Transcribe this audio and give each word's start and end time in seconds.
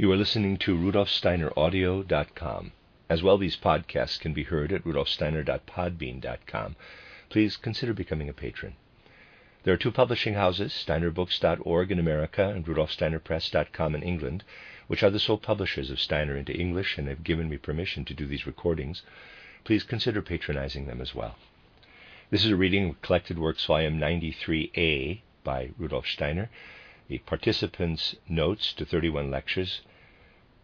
You 0.00 0.10
are 0.12 0.16
listening 0.16 0.56
to 0.60 0.78
rudolfsteineraudio.com. 0.78 2.72
As 3.10 3.22
well, 3.22 3.36
these 3.36 3.58
podcasts 3.58 4.18
can 4.18 4.32
be 4.32 4.44
heard 4.44 4.72
at 4.72 4.82
rudolfsteiner.podbean.com. 4.82 6.76
Please 7.28 7.58
consider 7.58 7.92
becoming 7.92 8.30
a 8.30 8.32
patron. 8.32 8.76
There 9.64 9.74
are 9.74 9.76
two 9.76 9.90
publishing 9.90 10.32
houses, 10.32 10.72
steinerbooks.org 10.72 11.92
in 11.92 11.98
America 11.98 12.48
and 12.48 12.64
rudolfsteinerpress.com 12.64 13.94
in 13.94 14.02
England, 14.02 14.42
which 14.86 15.02
are 15.02 15.10
the 15.10 15.18
sole 15.18 15.36
publishers 15.36 15.90
of 15.90 16.00
Steiner 16.00 16.34
into 16.34 16.56
English 16.56 16.96
and 16.96 17.06
have 17.06 17.22
given 17.22 17.50
me 17.50 17.58
permission 17.58 18.06
to 18.06 18.14
do 18.14 18.24
these 18.24 18.46
recordings. 18.46 19.02
Please 19.64 19.82
consider 19.82 20.22
patronizing 20.22 20.86
them 20.86 21.02
as 21.02 21.14
well. 21.14 21.36
This 22.30 22.46
is 22.46 22.52
a 22.52 22.56
reading 22.56 22.88
of 22.88 23.02
Collected 23.02 23.38
Works, 23.38 23.66
Volume 23.66 24.00
93A 24.00 25.20
by 25.44 25.72
Rudolf 25.76 26.06
Steiner, 26.06 26.48
the 27.08 27.18
participants' 27.18 28.16
notes 28.26 28.72
to 28.72 28.86
31 28.86 29.30
lectures 29.30 29.82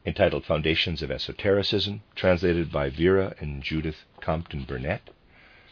entitled 0.06 0.44
Foundations 0.44 1.02
of 1.02 1.10
Esotericism, 1.10 2.00
translated 2.14 2.70
by 2.70 2.88
Vera 2.88 3.34
and 3.40 3.60
Judith 3.60 4.04
Compton 4.20 4.62
Burnet. 4.62 5.10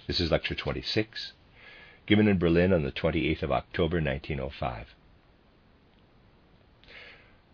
This 0.09 0.19
is 0.19 0.33
lecture 0.33 0.57
26, 0.57 1.33
given 2.07 2.27
in 2.27 2.37
Berlin 2.37 2.73
on 2.73 2.83
the 2.83 2.91
28th 2.91 3.45
of 3.45 3.53
October 3.53 3.99
1905. 3.99 4.97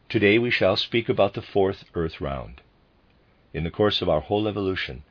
Today 0.08 0.38
we 0.38 0.50
shall 0.50 0.76
speak 0.76 1.10
about 1.10 1.34
the 1.34 1.42
fourth 1.42 1.84
Earth 1.94 2.18
round. 2.18 2.62
In 3.52 3.64
the 3.64 3.70
course 3.70 4.00
of 4.00 4.08
our 4.08 4.20
whole 4.20 4.48
evolution, 4.48 5.02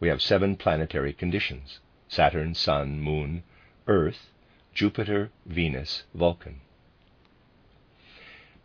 we 0.00 0.08
have 0.08 0.22
seven 0.22 0.56
planetary 0.56 1.12
conditions 1.12 1.78
Saturn, 2.08 2.54
Sun, 2.54 3.00
Moon, 3.00 3.42
Earth, 3.86 4.30
Jupiter, 4.72 5.30
Venus, 5.44 6.04
Vulcan 6.14 6.62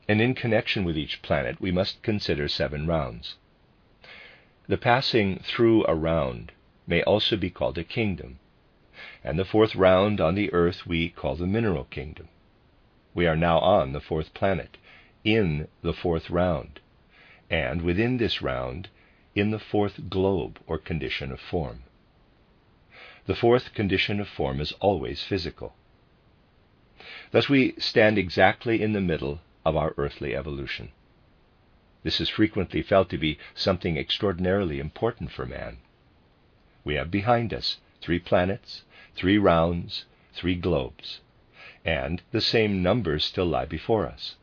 and 0.07 0.21
in 0.21 0.33
connection 0.33 0.83
with 0.83 0.97
each 0.97 1.21
planet, 1.21 1.59
we 1.59 1.71
must 1.71 2.01
consider 2.01 2.47
seven 2.47 2.87
rounds. 2.87 3.35
The 4.67 4.77
passing 4.77 5.39
through 5.39 5.85
a 5.85 5.95
round 5.95 6.51
may 6.85 7.03
also 7.03 7.35
be 7.35 7.49
called 7.49 7.77
a 7.77 7.83
kingdom, 7.83 8.39
and 9.23 9.37
the 9.37 9.45
fourth 9.45 9.75
round 9.75 10.21
on 10.21 10.35
the 10.35 10.51
earth 10.53 10.85
we 10.85 11.09
call 11.09 11.35
the 11.35 11.45
mineral 11.45 11.85
kingdom. 11.85 12.29
We 13.13 13.27
are 13.27 13.35
now 13.35 13.59
on 13.59 13.91
the 13.91 13.99
fourth 13.99 14.33
planet, 14.33 14.77
in 15.23 15.67
the 15.81 15.93
fourth 15.93 16.29
round, 16.29 16.79
and 17.49 17.81
within 17.81 18.17
this 18.17 18.41
round, 18.41 18.89
in 19.35 19.51
the 19.51 19.59
fourth 19.59 20.09
globe 20.09 20.59
or 20.67 20.77
condition 20.77 21.31
of 21.31 21.39
form. 21.39 21.83
The 23.25 23.35
fourth 23.35 23.73
condition 23.73 24.21
of 24.21 24.27
form 24.29 24.61
is 24.61 24.71
always 24.79 25.23
physical. 25.23 25.75
Thus 27.31 27.49
we 27.49 27.73
stand 27.77 28.17
exactly 28.17 28.81
in 28.81 28.93
the 28.93 29.01
middle 29.01 29.41
of 29.67 29.75
our 29.75 29.93
earthly 29.97 30.33
evolution. 30.33 30.87
This 32.01 32.21
is 32.21 32.29
frequently 32.29 32.81
felt 32.81 33.09
to 33.09 33.17
be 33.17 33.37
something 33.53 33.97
extraordinarily 33.97 34.79
important 34.79 35.29
for 35.29 35.45
man. 35.45 35.79
We 36.85 36.95
have 36.95 37.11
behind 37.11 37.53
us 37.53 37.79
three 38.01 38.19
planets, 38.19 38.83
three 39.13 39.37
rounds, 39.37 40.05
three 40.33 40.55
globes, 40.55 41.19
and 41.83 42.21
the 42.31 42.39
same 42.39 42.81
numbers 42.81 43.25
still 43.25 43.45
lie 43.45 43.65
before 43.65 44.05
us. 44.07 44.37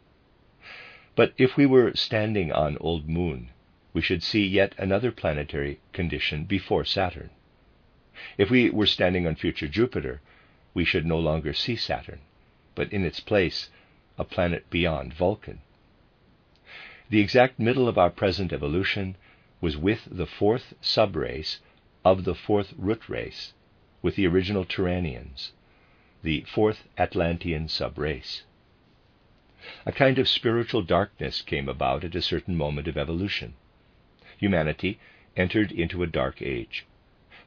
But 1.16 1.32
if 1.38 1.56
we 1.56 1.64
were 1.64 1.94
standing 1.94 2.52
on 2.52 2.76
Old 2.78 3.08
Moon, 3.08 3.48
we 3.94 4.02
should 4.02 4.22
see 4.22 4.44
yet 4.44 4.74
another 4.76 5.10
planetary 5.10 5.80
condition 5.94 6.44
before 6.44 6.84
Saturn. 6.84 7.30
If 8.36 8.50
we 8.50 8.68
were 8.68 8.84
standing 8.84 9.26
on 9.26 9.36
future 9.36 9.68
Jupiter, 9.68 10.20
we 10.74 10.84
should 10.84 11.06
no 11.06 11.18
longer 11.18 11.54
see 11.54 11.76
Saturn, 11.76 12.20
but 12.74 12.92
in 12.92 13.06
its 13.06 13.20
place 13.20 13.70
a 14.18 14.24
planet 14.24 14.68
beyond 14.70 15.12
Vulcan. 15.12 15.60
The 17.10 17.20
exact 17.20 17.58
middle 17.58 17.88
of 17.88 17.98
our 17.98 18.10
present 18.10 18.52
evolution 18.52 19.16
was 19.60 19.76
with 19.76 20.08
the 20.10 20.26
fourth 20.26 20.74
subrace 20.80 21.58
of 22.04 22.24
the 22.24 22.34
fourth 22.34 22.74
root 22.76 23.08
race, 23.08 23.54
with 24.02 24.16
the 24.16 24.26
original 24.26 24.64
Turanians, 24.64 25.52
the 26.22 26.42
fourth 26.42 26.84
Atlantean 26.98 27.68
subrace. 27.68 28.42
A 29.86 29.92
kind 29.92 30.18
of 30.18 30.28
spiritual 30.28 30.82
darkness 30.82 31.40
came 31.40 31.68
about 31.68 32.04
at 32.04 32.14
a 32.14 32.22
certain 32.22 32.56
moment 32.56 32.86
of 32.86 32.98
evolution. 32.98 33.54
Humanity 34.38 34.98
entered 35.36 35.72
into 35.72 36.02
a 36.02 36.06
dark 36.06 36.42
age. 36.42 36.84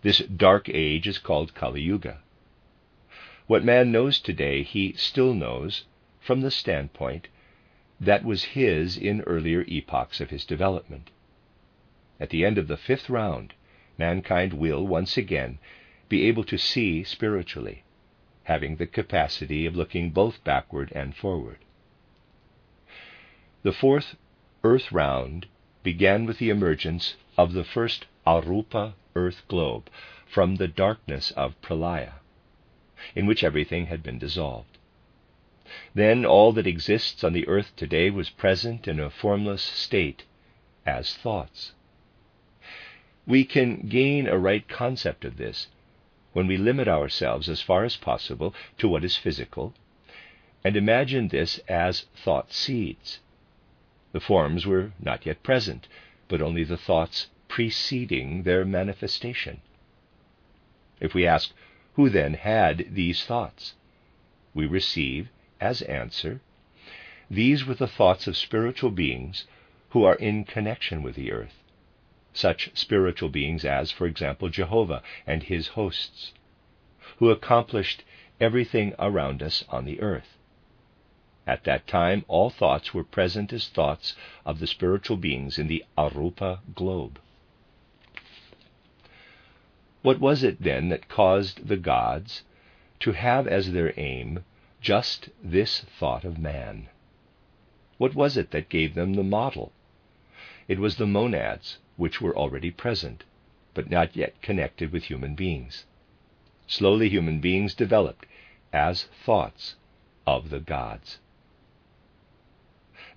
This 0.01 0.19
dark 0.19 0.69
age 0.69 1.07
is 1.07 1.17
called 1.17 1.53
Kali 1.53 1.81
Yuga. 1.81 2.19
What 3.45 3.63
man 3.63 3.91
knows 3.91 4.19
today, 4.19 4.63
he 4.63 4.93
still 4.93 5.33
knows 5.33 5.85
from 6.27 6.41
the 6.41 6.51
standpoint 6.51 7.29
that 8.01 8.25
was 8.25 8.43
his 8.43 8.97
in 8.97 9.21
earlier 9.21 9.63
epochs 9.65 10.19
of 10.19 10.29
his 10.29 10.43
development. 10.43 11.09
At 12.19 12.31
the 12.31 12.43
end 12.43 12.57
of 12.57 12.67
the 12.67 12.75
fifth 12.75 13.09
round, 13.09 13.53
mankind 13.97 14.51
will 14.51 14.85
once 14.85 15.15
again 15.15 15.57
be 16.09 16.27
able 16.27 16.43
to 16.43 16.57
see 16.57 17.05
spiritually, 17.05 17.83
having 18.43 18.75
the 18.75 18.85
capacity 18.85 19.65
of 19.65 19.77
looking 19.77 20.09
both 20.09 20.43
backward 20.43 20.91
and 20.93 21.15
forward. 21.15 21.59
The 23.63 23.71
fourth 23.71 24.17
earth 24.65 24.91
round 24.91 25.47
began 25.81 26.25
with 26.25 26.39
the 26.39 26.49
emergence 26.49 27.15
of 27.37 27.53
the 27.53 27.63
first 27.63 28.05
Arupa 28.25 28.95
earth 29.15 29.43
globe 29.47 29.89
from 30.27 30.57
the 30.57 30.67
darkness 30.67 31.31
of 31.31 31.59
Pralaya, 31.61 32.15
in 33.15 33.25
which 33.25 33.45
everything 33.45 33.85
had 33.85 34.03
been 34.03 34.19
dissolved. 34.19 34.76
Then 35.93 36.25
all 36.25 36.53
that 36.53 36.65
exists 36.65 37.23
on 37.23 37.33
the 37.33 37.47
earth 37.47 37.75
today 37.75 38.09
was 38.09 38.29
present 38.29 38.87
in 38.87 38.99
a 38.99 39.09
formless 39.09 39.61
state 39.61 40.23
as 40.85 41.13
thoughts. 41.15 41.73
We 43.25 43.43
can 43.43 43.87
gain 43.89 44.27
a 44.27 44.37
right 44.37 44.67
concept 44.67 45.25
of 45.25 45.35
this 45.35 45.67
when 46.31 46.47
we 46.47 46.55
limit 46.55 46.87
ourselves 46.87 47.49
as 47.49 47.61
far 47.61 47.83
as 47.83 47.97
possible 47.97 48.55
to 48.77 48.87
what 48.87 49.03
is 49.03 49.17
physical 49.17 49.73
and 50.63 50.75
imagine 50.75 51.27
this 51.27 51.59
as 51.67 52.05
thought 52.15 52.51
seeds. 52.51 53.19
The 54.11 54.19
forms 54.19 54.65
were 54.65 54.91
not 54.99 55.25
yet 55.25 55.43
present, 55.43 55.87
but 56.27 56.41
only 56.41 56.63
the 56.63 56.77
thoughts 56.77 57.27
preceding 57.47 58.43
their 58.43 58.65
manifestation. 58.65 59.61
If 60.99 61.13
we 61.13 61.27
ask, 61.27 61.51
who 61.93 62.09
then 62.09 62.33
had 62.33 62.87
these 62.91 63.23
thoughts? 63.25 63.75
We 64.53 64.65
receive 64.65 65.29
as 65.59 65.81
answer, 65.83 66.41
these 67.29 67.65
were 67.65 67.73
the 67.73 67.87
thoughts 67.87 68.27
of 68.27 68.37
spiritual 68.37 68.91
beings 68.91 69.45
who 69.89 70.03
are 70.03 70.15
in 70.15 70.43
connection 70.43 71.03
with 71.03 71.15
the 71.15 71.31
earth. 71.31 71.63
Such 72.33 72.69
spiritual 72.77 73.29
beings 73.29 73.65
as, 73.65 73.91
for 73.91 74.05
example, 74.05 74.49
Jehovah 74.49 75.01
and 75.25 75.43
his 75.43 75.69
hosts, 75.69 76.33
who 77.17 77.31
accomplished 77.31 78.03
everything 78.39 78.93
around 78.99 79.41
us 79.41 79.63
on 79.69 79.85
the 79.85 79.99
earth. 80.01 80.37
At 81.47 81.63
that 81.63 81.87
time, 81.87 82.25
all 82.27 82.49
thoughts 82.49 82.93
were 82.93 83.03
present 83.03 83.53
as 83.53 83.69
thoughts 83.69 84.15
of 84.45 84.59
the 84.59 84.67
spiritual 84.67 85.17
beings 85.17 85.57
in 85.57 85.67
the 85.67 85.83
Arupa 85.97 86.59
globe. 86.75 87.19
What 90.01 90.19
was 90.19 90.43
it 90.43 90.61
then 90.61 90.89
that 90.89 91.09
caused 91.09 91.67
the 91.67 91.77
gods 91.77 92.43
to 92.99 93.13
have 93.13 93.47
as 93.47 93.71
their 93.71 93.93
aim 93.97 94.43
just 94.81 95.29
this 95.43 95.81
thought 95.81 96.23
of 96.23 96.37
man. 96.37 96.89
What 97.97 98.15
was 98.15 98.37
it 98.37 98.51
that 98.51 98.69
gave 98.69 98.93
them 98.93 99.15
the 99.15 99.23
model? 99.23 99.71
It 100.67 100.79
was 100.79 100.97
the 100.97 101.07
monads, 101.07 101.79
which 101.95 102.21
were 102.21 102.35
already 102.37 102.71
present, 102.71 103.23
but 103.73 103.89
not 103.89 104.15
yet 104.15 104.41
connected 104.41 104.91
with 104.91 105.05
human 105.05 105.35
beings. 105.35 105.85
Slowly, 106.67 107.09
human 107.09 107.39
beings 107.39 107.73
developed 107.73 108.25
as 108.73 109.03
thoughts 109.03 109.75
of 110.25 110.49
the 110.49 110.59
gods. 110.59 111.19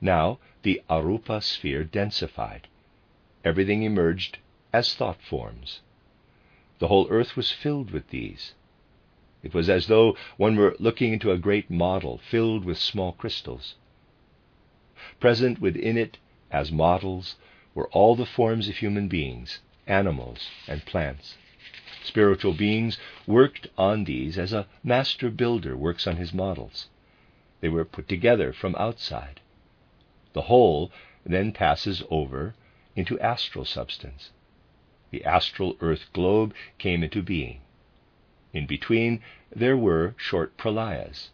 Now, 0.01 0.39
the 0.63 0.81
Arupa 0.89 1.43
sphere 1.43 1.85
densified. 1.85 2.63
Everything 3.45 3.83
emerged 3.83 4.39
as 4.73 4.95
thought 4.95 5.21
forms. 5.21 5.81
The 6.79 6.89
whole 6.89 7.09
earth 7.11 7.37
was 7.37 7.51
filled 7.51 7.91
with 7.91 8.09
these. 8.09 8.55
It 9.43 9.55
was 9.55 9.71
as 9.71 9.87
though 9.87 10.19
one 10.37 10.57
were 10.57 10.77
looking 10.79 11.15
into 11.15 11.31
a 11.33 11.39
great 11.39 11.71
model 11.71 12.19
filled 12.19 12.63
with 12.63 12.77
small 12.77 13.13
crystals. 13.13 13.75
Present 15.19 15.63
within 15.63 15.97
it 15.97 16.19
as 16.51 16.71
models 16.71 17.37
were 17.75 17.89
all 17.89 18.15
the 18.15 18.27
forms 18.27 18.69
of 18.69 18.77
human 18.77 19.09
beings, 19.09 19.61
animals, 19.87 20.51
and 20.69 20.85
plants. 20.85 21.39
Spiritual 22.03 22.53
beings 22.53 22.99
worked 23.27 23.69
on 23.79 24.05
these 24.05 24.37
as 24.37 24.53
a 24.53 24.67
master 24.85 25.31
builder 25.31 25.75
works 25.75 26.07
on 26.07 26.17
his 26.17 26.35
models. 26.35 26.91
They 27.63 27.71
were 27.71 27.87
put 27.87 28.09
together 28.09 28.53
from 28.53 28.75
outside. 28.75 29.41
The 30.35 30.43
whole 30.43 30.93
then 31.25 31.53
passes 31.53 32.03
over 32.11 32.55
into 32.95 33.19
astral 33.21 33.65
substance. 33.65 34.33
The 35.11 35.25
astral 35.25 35.79
earth 35.81 36.13
globe 36.13 36.55
came 36.77 37.03
into 37.03 37.23
being. 37.23 37.63
In 38.53 38.67
between, 38.67 39.21
there 39.55 39.77
were 39.77 40.15
short 40.17 40.57
pralayas. 40.57 41.31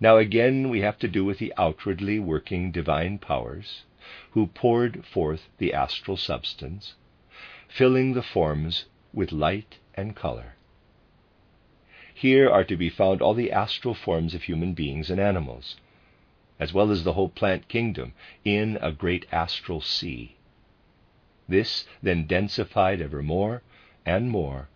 Now 0.00 0.16
again 0.16 0.68
we 0.68 0.80
have 0.80 0.98
to 1.00 1.08
do 1.08 1.24
with 1.24 1.38
the 1.38 1.54
outwardly 1.56 2.18
working 2.18 2.70
divine 2.70 3.18
powers 3.18 3.84
who 4.32 4.46
poured 4.48 5.04
forth 5.04 5.48
the 5.58 5.72
astral 5.72 6.16
substance, 6.16 6.94
filling 7.68 8.12
the 8.12 8.22
forms 8.22 8.86
with 9.12 9.30
light 9.30 9.76
and 9.94 10.16
color. 10.16 10.54
Here 12.12 12.50
are 12.50 12.64
to 12.64 12.76
be 12.76 12.90
found 12.90 13.22
all 13.22 13.34
the 13.34 13.52
astral 13.52 13.94
forms 13.94 14.34
of 14.34 14.42
human 14.42 14.72
beings 14.72 15.10
and 15.10 15.20
animals, 15.20 15.76
as 16.58 16.72
well 16.72 16.90
as 16.90 17.04
the 17.04 17.12
whole 17.12 17.28
plant 17.28 17.68
kingdom, 17.68 18.14
in 18.44 18.78
a 18.82 18.92
great 18.92 19.26
astral 19.30 19.80
sea. 19.80 20.36
This 21.48 21.86
then 22.02 22.26
densified 22.26 23.00
ever 23.00 23.22
more 23.22 23.62
and 24.04 24.30
more, 24.30 24.68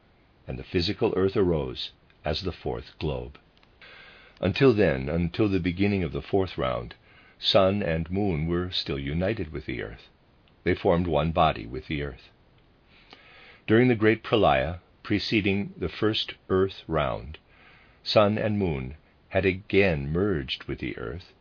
and 0.46 0.58
the 0.58 0.64
physical 0.64 1.12
earth 1.16 1.36
arose 1.36 1.92
as 2.24 2.42
the 2.42 2.52
fourth 2.52 2.98
globe. 2.98 3.38
Until 4.40 4.72
then, 4.72 5.08
until 5.08 5.48
the 5.48 5.60
beginning 5.60 6.02
of 6.02 6.12
the 6.12 6.22
fourth 6.22 6.58
round, 6.58 6.94
sun 7.38 7.82
and 7.82 8.10
moon 8.10 8.46
were 8.46 8.70
still 8.70 8.98
united 8.98 9.52
with 9.52 9.66
the 9.66 9.82
earth. 9.82 10.08
They 10.64 10.74
formed 10.74 11.06
one 11.06 11.32
body 11.32 11.66
with 11.66 11.86
the 11.86 12.02
earth. 12.02 12.30
During 13.66 13.88
the 13.88 13.94
great 13.94 14.22
pralaya, 14.22 14.80
preceding 15.02 15.74
the 15.76 15.88
first 15.88 16.34
earth 16.48 16.82
round, 16.86 17.38
sun 18.02 18.36
and 18.38 18.58
moon 18.58 18.96
had 19.28 19.44
again 19.44 20.12
merged 20.12 20.64
with 20.64 20.78
the 20.78 20.96
earth, 20.98 21.32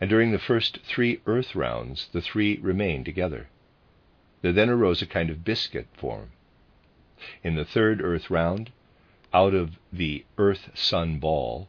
and 0.00 0.08
during 0.08 0.32
the 0.32 0.38
first 0.38 0.80
three 0.82 1.20
earth 1.26 1.54
rounds 1.54 2.08
the 2.12 2.22
three 2.22 2.56
remained 2.58 3.04
together. 3.04 3.48
There 4.42 4.52
then 4.52 4.70
arose 4.70 5.02
a 5.02 5.06
kind 5.06 5.28
of 5.28 5.44
biscuit 5.44 5.88
form. 5.92 6.32
In 7.44 7.54
the 7.54 7.66
third 7.66 8.00
earth 8.00 8.30
round, 8.30 8.72
out 9.34 9.52
of 9.52 9.78
the 9.92 10.24
earth 10.38 10.70
sun 10.72 11.18
ball, 11.18 11.68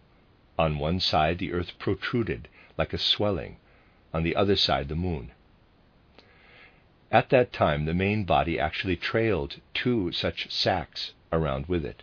on 0.57 0.80
one 0.80 1.01
side 1.01 1.39
the 1.39 1.51
earth 1.51 1.77
protruded 1.77 2.48
like 2.77 2.94
a 2.94 2.98
swelling, 2.98 3.57
on 4.13 4.24
the 4.24 4.33
other 4.33 4.56
side 4.56 4.88
the 4.88 4.95
moon. 4.95 5.33
At 7.12 7.31
that 7.31 7.51
time, 7.51 7.83
the 7.83 7.94
main 7.94 8.24
body 8.24 8.57
actually 8.57 8.95
trailed 8.95 9.59
two 9.74 10.13
such 10.13 10.50
sacs 10.50 11.12
around 11.33 11.65
with 11.65 11.83
it. 11.83 12.01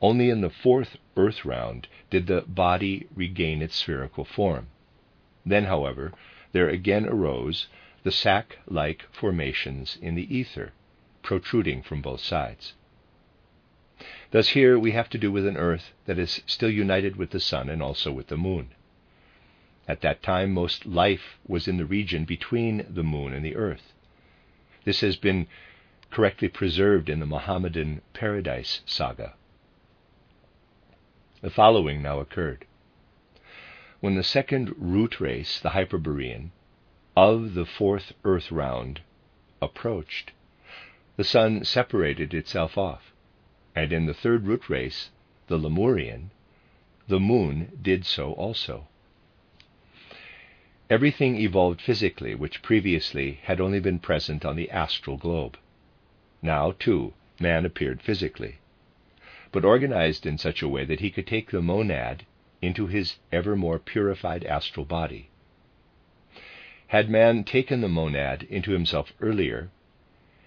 Only 0.00 0.28
in 0.28 0.40
the 0.40 0.50
fourth 0.50 0.96
earth 1.16 1.44
round 1.44 1.86
did 2.10 2.26
the 2.26 2.40
body 2.40 3.06
regain 3.14 3.62
its 3.62 3.76
spherical 3.76 4.24
form. 4.24 4.66
Then, 5.46 5.66
however, 5.66 6.12
there 6.50 6.68
again 6.68 7.06
arose 7.06 7.68
the 8.02 8.10
sac 8.10 8.58
like 8.66 9.06
formations 9.12 9.96
in 10.02 10.16
the 10.16 10.36
ether, 10.36 10.72
protruding 11.22 11.82
from 11.82 12.02
both 12.02 12.20
sides. 12.20 12.74
Thus, 14.30 14.50
here 14.50 14.78
we 14.78 14.92
have 14.92 15.10
to 15.10 15.18
do 15.18 15.30
with 15.30 15.46
an 15.46 15.56
earth 15.56 15.92
that 16.06 16.18
is 16.18 16.42
still 16.46 16.70
united 16.70 17.16
with 17.16 17.30
the 17.30 17.40
sun 17.40 17.68
and 17.68 17.82
also 17.82 18.12
with 18.12 18.28
the 18.28 18.36
moon. 18.36 18.70
At 19.88 20.02
that 20.02 20.22
time, 20.22 20.52
most 20.52 20.86
life 20.86 21.38
was 21.46 21.66
in 21.66 21.76
the 21.76 21.84
region 21.84 22.24
between 22.24 22.86
the 22.88 23.02
moon 23.02 23.32
and 23.32 23.44
the 23.44 23.56
earth. 23.56 23.92
This 24.84 25.00
has 25.00 25.16
been 25.16 25.48
correctly 26.10 26.48
preserved 26.48 27.08
in 27.08 27.20
the 27.20 27.26
Mohammedan 27.26 28.02
Paradise 28.12 28.82
Saga. 28.86 29.34
The 31.40 31.50
following 31.50 32.02
now 32.02 32.20
occurred. 32.20 32.66
When 34.00 34.14
the 34.14 34.22
second 34.22 34.74
root 34.78 35.20
race, 35.20 35.60
the 35.60 35.70
Hyperborean, 35.70 36.52
of 37.16 37.54
the 37.54 37.66
fourth 37.66 38.12
earth 38.24 38.50
round 38.50 39.00
approached, 39.60 40.32
the 41.20 41.24
sun 41.24 41.62
separated 41.62 42.32
itself 42.32 42.78
off, 42.78 43.12
and 43.76 43.92
in 43.92 44.06
the 44.06 44.14
third 44.14 44.46
root 44.46 44.70
race, 44.70 45.10
the 45.48 45.58
Lemurian, 45.58 46.30
the 47.08 47.20
moon 47.20 47.78
did 47.82 48.06
so 48.06 48.32
also. 48.32 48.88
Everything 50.88 51.36
evolved 51.36 51.82
physically 51.82 52.34
which 52.34 52.62
previously 52.62 53.38
had 53.42 53.60
only 53.60 53.78
been 53.80 53.98
present 53.98 54.46
on 54.46 54.56
the 54.56 54.70
astral 54.70 55.18
globe. 55.18 55.58
Now, 56.40 56.72
too, 56.78 57.12
man 57.38 57.66
appeared 57.66 58.00
physically, 58.00 58.56
but 59.52 59.62
organized 59.62 60.24
in 60.24 60.38
such 60.38 60.62
a 60.62 60.68
way 60.68 60.86
that 60.86 61.00
he 61.00 61.10
could 61.10 61.26
take 61.26 61.50
the 61.50 61.60
monad 61.60 62.24
into 62.62 62.86
his 62.86 63.18
ever 63.30 63.54
more 63.54 63.78
purified 63.78 64.42
astral 64.44 64.86
body. 64.86 65.28
Had 66.86 67.10
man 67.10 67.44
taken 67.44 67.82
the 67.82 67.88
monad 67.90 68.44
into 68.44 68.70
himself 68.70 69.12
earlier, 69.20 69.68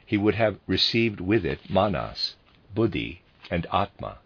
he 0.05 0.17
would 0.17 0.35
have 0.35 0.59
received 0.67 1.21
with 1.21 1.45
it 1.45 1.69
manas, 1.69 2.35
buddhi, 2.75 3.21
and 3.49 3.65
atma. 3.71 4.17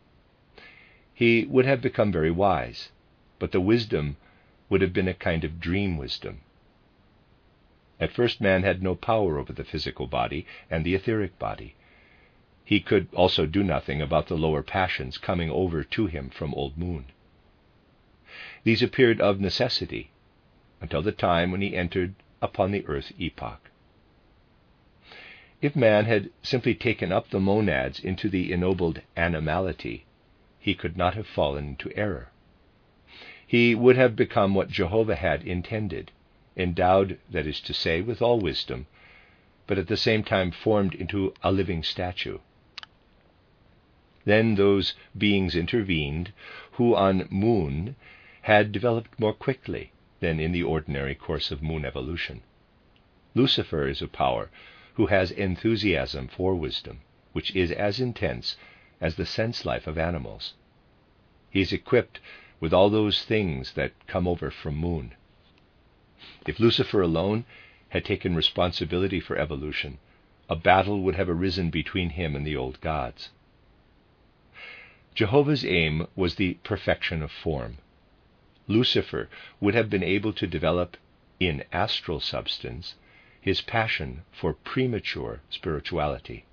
He 1.14 1.46
would 1.46 1.66
have 1.66 1.82
become 1.82 2.12
very 2.12 2.32
wise, 2.32 2.92
but 3.40 3.52
the 3.52 3.62
wisdom 3.62 4.18
would 4.70 4.82
have 4.82 4.94
been 4.94 5.08
a 5.08 5.14
kind 5.14 5.44
of 5.44 5.60
dream 5.60 5.98
wisdom. 5.98 6.42
At 8.00 8.12
first, 8.12 8.42
man 8.42 8.64
had 8.64 8.84
no 8.84 8.96
power 8.96 9.38
over 9.40 9.54
the 9.54 9.64
physical 9.64 10.08
body 10.08 10.46
and 10.70 10.86
the 10.86 10.94
etheric 10.96 11.40
body. 11.40 11.76
He 12.64 12.80
could 12.80 13.08
also 13.14 13.46
do 13.46 13.64
nothing 13.64 14.02
about 14.02 14.28
the 14.28 14.38
lower 14.38 14.62
passions 14.62 15.18
coming 15.18 15.50
over 15.50 15.84
to 15.84 16.08
him 16.08 16.30
from 16.30 16.54
Old 16.54 16.78
Moon. 16.78 17.06
These 18.64 18.84
appeared 18.84 19.22
of 19.22 19.40
necessity 19.40 20.10
until 20.82 21.02
the 21.02 21.12
time 21.12 21.52
when 21.52 21.62
he 21.62 21.76
entered 21.76 22.16
upon 22.42 22.72
the 22.72 22.86
earth 22.88 23.12
epoch. 23.18 23.72
If 25.60 25.76
man 25.76 26.06
had 26.06 26.30
simply 26.44 26.76
taken 26.76 27.12
up 27.12 27.32
the 27.32 27.40
monads 27.40 28.00
into 28.00 28.30
the 28.30 28.52
ennobled 28.54 29.02
animality, 29.16 30.06
he 30.60 30.76
could 30.76 30.96
not 30.96 31.16
have 31.16 31.26
fallen 31.26 31.70
into 31.70 31.92
error 31.98 32.30
he 33.48 33.74
would 33.74 33.96
have 33.96 34.16
become 34.16 34.54
what 34.54 34.70
Jehovah 34.70 35.16
had 35.16 35.42
intended, 35.48 36.12
endowed, 36.56 37.18
that 37.32 37.48
is 37.48 37.60
to 37.62 37.74
say, 37.74 38.02
with 38.02 38.22
all 38.22 38.40
wisdom, 38.40 38.86
but 39.66 39.80
at 39.80 39.88
the 39.88 39.96
same 39.98 40.22
time 40.22 40.52
formed 40.52 40.94
into 40.94 41.34
a 41.42 41.52
living 41.52 41.82
statue. 41.82 42.38
Then 44.26 44.56
those 44.56 44.94
beings 45.18 45.56
intervened 45.56 46.34
who 46.74 46.94
on 46.94 47.28
Moon 47.32 47.96
had 48.44 48.72
developed 48.74 49.18
more 49.20 49.34
quickly 49.34 49.92
than 50.20 50.40
in 50.40 50.52
the 50.52 50.62
ordinary 50.64 51.16
course 51.16 51.50
of 51.50 51.64
Moon 51.64 51.84
evolution. 51.86 52.42
Lucifer 53.34 53.88
is 53.88 54.02
a 54.04 54.08
power 54.08 54.50
who 54.98 55.06
has 55.06 55.30
enthusiasm 55.30 56.28
for 56.28 56.56
wisdom, 56.56 57.00
which 57.32 57.56
is 57.56 57.72
as 57.72 58.00
intense 58.00 58.58
as 59.00 59.14
the 59.16 59.28
sense 59.28 59.64
life 59.64 59.86
of 59.86 59.96
animals. 59.96 60.56
He 61.52 61.62
is 61.62 61.72
equipped 61.72 62.20
with 62.60 62.74
all 62.74 62.90
those 62.90 63.24
things 63.24 63.74
that 63.74 63.92
come 64.08 64.28
over 64.28 64.50
from 64.50 64.76
Moon. 64.76 65.14
If 66.48 66.60
Lucifer 66.60 67.00
alone 67.00 67.46
had 67.90 68.06
taken 68.06 68.36
responsibility 68.36 69.20
for 69.20 69.38
evolution, 69.38 70.00
a 70.50 70.56
battle 70.56 71.04
would 71.04 71.14
have 71.14 71.30
arisen 71.30 71.70
between 71.70 72.10
him 72.10 72.36
and 72.36 72.46
the 72.46 72.58
old 72.58 72.82
gods. 72.82 73.30
Jehovah's 75.14 75.64
aim 75.64 76.08
was 76.16 76.36
the 76.36 76.56
perfection 76.64 77.22
of 77.22 77.32
form. 77.32 77.78
Lucifer 78.68 79.30
would 79.62 79.76
have 79.76 79.92
been 79.92 80.04
able 80.04 80.34
to 80.34 80.48
develop 80.48 80.98
in 81.40 81.64
astral 81.72 82.20
substance 82.20 82.96
his 83.48 83.62
passion 83.62 84.22
for 84.32 84.54
premature 84.54 85.42
spirituality. 85.50 86.46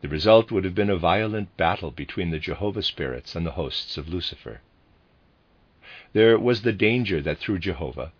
The 0.00 0.08
result 0.08 0.50
would 0.50 0.64
have 0.64 0.74
been 0.74 0.90
a 0.90 0.96
violent 0.96 1.56
battle 1.56 1.90
between 1.90 2.30
the 2.30 2.38
Jehovah 2.38 2.82
spirits 2.82 3.36
and 3.36 3.46
the 3.46 3.52
hosts 3.52 3.96
of 3.96 4.08
Lucifer 4.08 4.60
there 6.12 6.38
was 6.38 6.62
the 6.62 6.72
danger 6.72 7.20
that 7.20 7.38
through 7.38 7.58
Jehovah, 7.58 8.12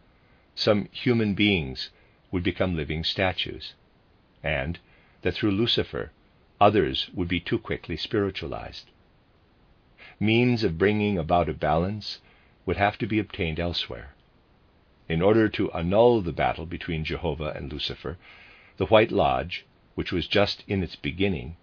some 0.55 0.89
human 0.93 1.35
beings 1.35 1.91
would 2.31 2.43
become 2.43 2.77
living 2.77 3.03
statues, 3.03 3.75
and 4.43 4.79
that 5.23 5.35
through 5.35 5.53
Lucifer, 5.53 6.13
others 6.61 7.09
would 7.15 7.29
be 7.29 7.41
too 7.41 7.59
quickly 7.59 7.97
spiritualized. 7.97 8.91
Means 10.21 10.65
of 10.65 10.77
bringing 10.77 11.17
about 11.17 11.49
a 11.49 11.55
balance 11.55 12.21
would 12.67 12.77
have 12.77 12.99
to 12.99 13.07
be 13.07 13.19
obtained 13.19 13.59
elsewhere. 13.59 14.15
In 15.09 15.23
order 15.23 15.49
to 15.49 15.73
annul 15.73 16.21
the 16.21 16.35
battle 16.35 16.67
between 16.67 17.03
Jehovah 17.03 17.55
and 17.57 17.73
Lucifer, 17.73 18.19
the 18.77 18.85
White 18.85 19.11
Lodge, 19.11 19.65
which 19.95 20.13
was 20.13 20.27
just 20.29 20.63
in 20.69 20.83
its 20.83 20.97
beginning, 20.97 21.57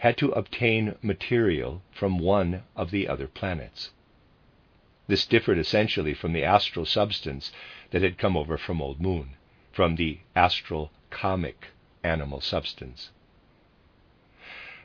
had 0.00 0.18
to 0.18 0.30
obtain 0.32 0.96
material 1.00 1.80
from 1.90 2.18
one 2.18 2.64
of 2.76 2.90
the 2.90 3.08
other 3.08 3.26
planets. 3.26 3.92
This 5.06 5.24
differed 5.24 5.56
essentially 5.56 6.12
from 6.12 6.34
the 6.34 6.44
astral 6.44 6.84
substance 6.84 7.50
that 7.92 8.02
had 8.02 8.18
come 8.18 8.36
over 8.36 8.58
from 8.58 8.82
Old 8.82 9.00
Moon, 9.00 9.36
from 9.72 9.96
the 9.96 10.18
astral 10.36 10.92
kamic 11.10 11.68
animal 12.02 12.42
substance. 12.42 13.10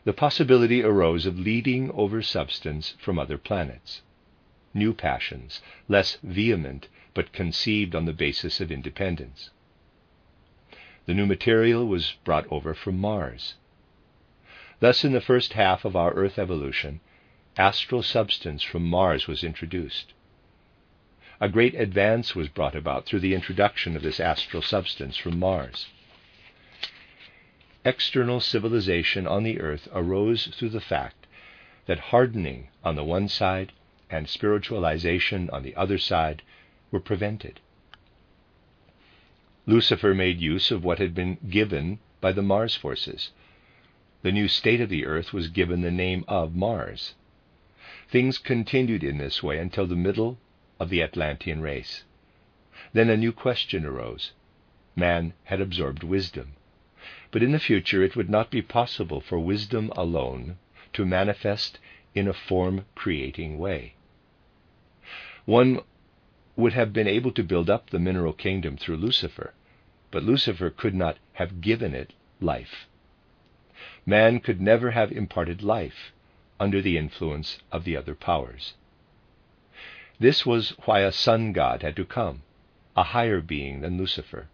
The 0.06 0.14
possibility 0.14 0.82
arose 0.82 1.26
of 1.26 1.38
leading 1.38 1.92
over 1.92 2.22
substance 2.22 2.96
from 3.00 3.20
other 3.20 3.38
planets, 3.38 4.02
new 4.74 4.94
passions, 4.94 5.62
less 5.90 6.20
vehement 6.24 6.88
but 7.14 7.34
conceived 7.34 7.96
on 7.96 8.06
the 8.06 8.14
basis 8.14 8.62
of 8.62 8.72
independence. 8.72 9.50
The 11.06 11.14
new 11.14 11.26
material 11.26 11.88
was 11.88 12.14
brought 12.24 12.46
over 12.52 12.74
from 12.74 13.00
Mars. 13.00 13.56
Thus, 14.80 15.04
in 15.04 15.12
the 15.12 15.22
first 15.22 15.54
half 15.54 15.84
of 15.86 15.96
our 15.96 16.14
Earth 16.14 16.38
evolution, 16.38 17.00
astral 17.58 18.04
substance 18.04 18.64
from 18.64 18.84
Mars 18.88 19.28
was 19.28 19.44
introduced. 19.44 20.14
a 21.42 21.50
great 21.50 21.74
advance 21.76 22.36
was 22.36 22.50
brought 22.50 22.76
about 22.76 23.06
through 23.06 23.20
the 23.22 23.34
introduction 23.34 23.96
of 23.96 24.02
this 24.02 24.20
astral 24.20 24.62
substance 24.62 25.16
from 25.18 25.40
Mars. 25.40 25.88
External 27.86 28.42
civilization 28.42 29.26
on 29.26 29.44
the 29.44 29.60
earth 29.62 29.88
arose 29.94 30.48
through 30.48 30.70
the 30.70 30.82
fact 30.82 31.26
that 31.86 32.00
hardening 32.12 32.68
on 32.84 32.96
the 32.96 33.04
one 33.04 33.28
side 33.28 33.72
and 34.10 34.28
spiritualization 34.28 35.50
on 35.52 35.64
the 35.64 35.76
other 35.76 35.98
side 35.98 36.42
were 36.92 37.00
prevented. 37.00 37.60
Lucifer 39.66 40.14
made 40.16 40.42
use 40.42 40.72
of 40.72 40.84
what 40.84 41.00
had 41.00 41.14
been 41.14 41.38
given 41.50 42.00
by 42.22 42.32
the 42.32 42.42
Mars 42.42 42.76
forces. 42.76 43.32
The 44.22 44.32
new 44.32 44.48
state 44.48 44.82
of 44.82 44.90
the 44.90 45.06
earth 45.06 45.32
was 45.32 45.48
given 45.48 45.82
the 45.82 45.92
name 45.92 46.26
of 46.28 46.56
Mars. 46.56 47.16
Things 48.10 48.38
continued 48.38 49.04
in 49.04 49.18
this 49.18 49.44
way 49.44 49.60
until 49.60 49.86
the 49.86 49.96
middle 49.96 50.40
of 50.80 50.90
the 50.90 51.04
Atlantean 51.04 51.62
race. 51.62 52.04
Then 52.94 53.10
a 53.10 53.18
new 53.18 53.32
question 53.32 53.86
arose. 53.86 54.32
Man 54.96 55.34
had 55.44 55.62
absorbed 55.62 56.04
wisdom. 56.04 56.54
But 57.32 57.44
in 57.44 57.52
the 57.52 57.60
future 57.60 58.04
it 58.04 58.16
would 58.16 58.30
not 58.30 58.50
be 58.50 58.62
possible 58.62 59.22
for 59.22 59.38
wisdom 59.40 59.92
alone 59.96 60.58
to 60.94 61.06
manifest 61.06 61.80
in 62.16 62.28
a 62.28 62.34
form 62.34 62.86
creating 62.96 63.60
way. 63.60 63.94
One 65.46 65.82
would 66.60 66.74
have 66.74 66.92
been 66.92 67.08
able 67.08 67.32
to 67.32 67.44
build 67.44 67.70
up 67.70 67.90
the 67.90 68.00
mineral 68.00 68.34
kingdom 68.34 68.76
through 68.76 68.98
Lucifer, 68.98 69.54
but 70.12 70.24
Lucifer 70.24 70.70
could 70.70 70.94
not 70.94 71.18
have 71.34 71.62
given 71.62 71.94
it 71.94 72.14
life. 72.42 72.88
Man 74.06 74.40
could 74.40 74.60
never 74.60 74.92
have 74.92 75.12
imparted 75.12 75.64
life 75.64 76.12
under 76.60 76.82
the 76.82 76.98
influence 76.98 77.60
of 77.72 77.86
the 77.86 77.96
other 77.96 78.14
powers. 78.14 78.74
This 80.20 80.46
was 80.46 80.72
why 80.84 81.00
a 81.00 81.14
sun 81.14 81.54
god 81.54 81.82
had 81.82 81.96
to 81.96 82.04
come, 82.04 82.44
a 82.96 83.04
higher 83.04 83.40
being 83.40 83.80
than 83.80 83.98
Lucifer. 83.98 84.50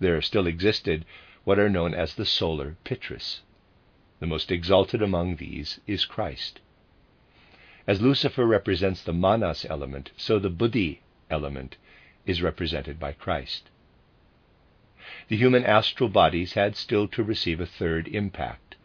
There 0.00 0.20
still 0.20 0.46
existed 0.46 1.06
what 1.44 1.58
are 1.58 1.70
known 1.70 1.94
as 1.94 2.14
the 2.14 2.26
solar 2.26 2.76
Pitris. 2.84 3.40
The 4.18 4.26
most 4.26 4.52
exalted 4.52 5.00
among 5.00 5.36
these 5.36 5.80
is 5.86 6.04
Christ. 6.04 6.60
As 7.86 8.00
Lucifer 8.00 8.46
represents 8.46 9.02
the 9.02 9.12
manas 9.12 9.66
element, 9.68 10.12
so 10.16 10.38
the 10.38 10.50
buddhi 10.50 11.00
element 11.28 11.76
is 12.24 12.40
represented 12.40 13.00
by 13.00 13.10
Christ. 13.12 13.68
The 15.26 15.36
human 15.36 15.64
astral 15.64 16.08
bodies 16.08 16.52
had 16.52 16.76
still 16.76 17.08
to 17.08 17.24
receive 17.24 17.58
a 17.58 17.66
third 17.66 18.06
impact. 18.06 18.76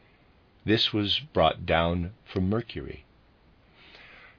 This 0.64 0.92
was 0.92 1.20
brought 1.20 1.68
down 1.68 2.14
from 2.24 2.50
Mercury. 2.50 3.04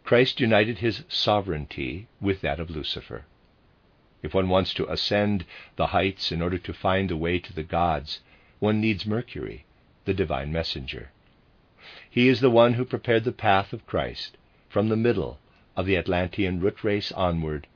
Christ 0.03 0.41
united 0.41 0.79
his 0.79 1.05
sovereignty 1.07 2.09
with 2.21 2.41
that 2.41 2.59
of 2.59 2.71
Lucifer. 2.71 3.25
If 4.23 4.35
one 4.35 4.49
wants 4.49 4.75
to 4.75 4.91
ascend 4.91 5.45
the 5.77 5.89
heights 5.89 6.33
in 6.33 6.43
order 6.43 6.59
to 6.59 6.73
find 6.73 7.09
the 7.09 7.17
way 7.17 7.39
to 7.39 7.53
the 7.53 7.63
gods, 7.63 8.21
one 8.59 8.81
needs 8.81 9.07
Mercury, 9.07 9.65
the 10.07 10.15
divine 10.15 10.51
messenger. 10.51 11.11
He 12.11 12.27
is 12.27 12.41
the 12.41 12.51
one 12.51 12.73
who 12.75 12.85
prepared 12.85 13.23
the 13.23 13.31
path 13.31 13.73
of 13.73 13.87
Christ 13.87 14.37
from 14.77 14.91
the 14.91 14.95
middle 15.11 15.39
of 15.75 15.87
the 15.87 15.97
Atlantean 15.97 16.61
root 16.61 16.85
race 16.85 17.11
onward, 17.13 17.67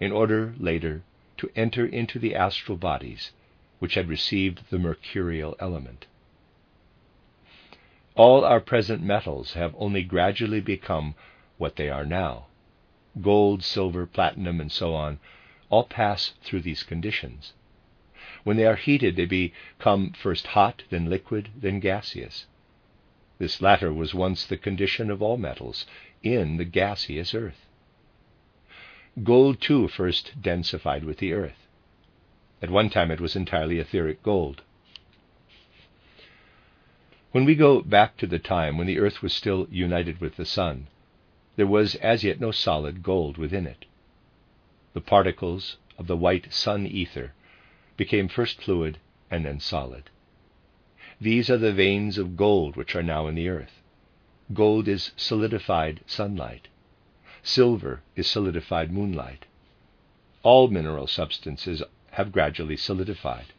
in 0.00 0.10
order 0.10 0.54
later 0.58 1.02
to 1.36 1.50
enter 1.54 1.84
into 1.84 2.18
the 2.18 2.34
astral 2.34 2.78
bodies 2.78 3.32
which 3.80 3.92
had 3.92 4.08
received 4.08 4.62
the 4.70 4.78
mercurial 4.78 5.54
element. 5.60 6.06
All 8.14 8.46
our 8.46 8.60
present 8.60 9.02
metals 9.02 9.52
have 9.52 9.74
only 9.76 10.02
gradually 10.02 10.62
become 10.62 11.14
what 11.58 11.76
they 11.76 11.90
are 11.90 12.06
now. 12.06 12.46
Gold, 13.20 13.62
silver, 13.62 14.06
platinum, 14.06 14.58
and 14.58 14.72
so 14.72 14.94
on 14.94 15.18
all 15.68 15.84
pass 15.84 16.32
through 16.42 16.62
these 16.62 16.82
conditions. 16.82 17.52
When 18.44 18.56
they 18.56 18.64
are 18.64 18.76
heated, 18.76 19.16
they 19.16 19.26
become 19.26 20.12
first 20.14 20.46
hot, 20.46 20.84
then 20.88 21.10
liquid, 21.10 21.50
then 21.54 21.78
gaseous. 21.78 22.46
This 23.38 23.60
latter 23.60 23.92
was 23.92 24.14
once 24.14 24.46
the 24.46 24.56
condition 24.56 25.10
of 25.10 25.22
all 25.22 25.36
metals 25.36 25.84
in 26.22 26.56
the 26.56 26.64
gaseous 26.64 27.34
earth. 27.34 27.66
Gold, 29.22 29.60
too, 29.60 29.88
first 29.88 30.40
densified 30.40 31.04
with 31.04 31.18
the 31.18 31.32
earth. 31.32 31.66
At 32.60 32.70
one 32.70 32.90
time 32.90 33.10
it 33.10 33.20
was 33.20 33.36
entirely 33.36 33.78
etheric 33.78 34.22
gold. 34.22 34.62
When 37.30 37.44
we 37.44 37.54
go 37.54 37.82
back 37.82 38.16
to 38.18 38.26
the 38.26 38.38
time 38.38 38.78
when 38.78 38.86
the 38.86 38.98
earth 38.98 39.22
was 39.22 39.32
still 39.32 39.68
united 39.70 40.20
with 40.20 40.36
the 40.36 40.44
sun, 40.44 40.88
there 41.56 41.66
was 41.66 41.94
as 41.96 42.24
yet 42.24 42.40
no 42.40 42.50
solid 42.50 43.02
gold 43.02 43.36
within 43.36 43.66
it. 43.66 43.84
The 44.94 45.00
particles 45.00 45.76
of 45.98 46.06
the 46.06 46.16
white 46.16 46.52
sun 46.52 46.86
ether 46.86 47.32
became 47.96 48.28
first 48.28 48.62
fluid 48.62 48.98
and 49.30 49.44
then 49.44 49.60
solid. 49.60 50.10
These 51.20 51.50
are 51.50 51.58
the 51.58 51.72
veins 51.72 52.16
of 52.16 52.36
gold 52.36 52.76
which 52.76 52.96
are 52.96 53.02
now 53.02 53.26
in 53.26 53.34
the 53.34 53.48
earth. 53.48 53.82
Gold 54.54 54.88
is 54.88 55.12
solidified 55.14 56.00
sunlight. 56.06 56.68
Silver 57.42 58.00
is 58.16 58.26
solidified 58.26 58.90
moonlight. 58.90 59.44
All 60.42 60.68
mineral 60.68 61.06
substances 61.06 61.82
have 62.12 62.32
gradually 62.32 62.76
solidified. 62.76 63.52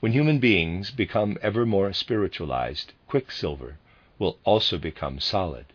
When 0.00 0.12
human 0.12 0.38
beings 0.38 0.90
become 0.90 1.36
ever 1.42 1.66
more 1.66 1.92
spiritualized, 1.92 2.94
quicksilver 3.06 3.78
will 4.18 4.38
also 4.44 4.78
become 4.78 5.20
solid. 5.20 5.66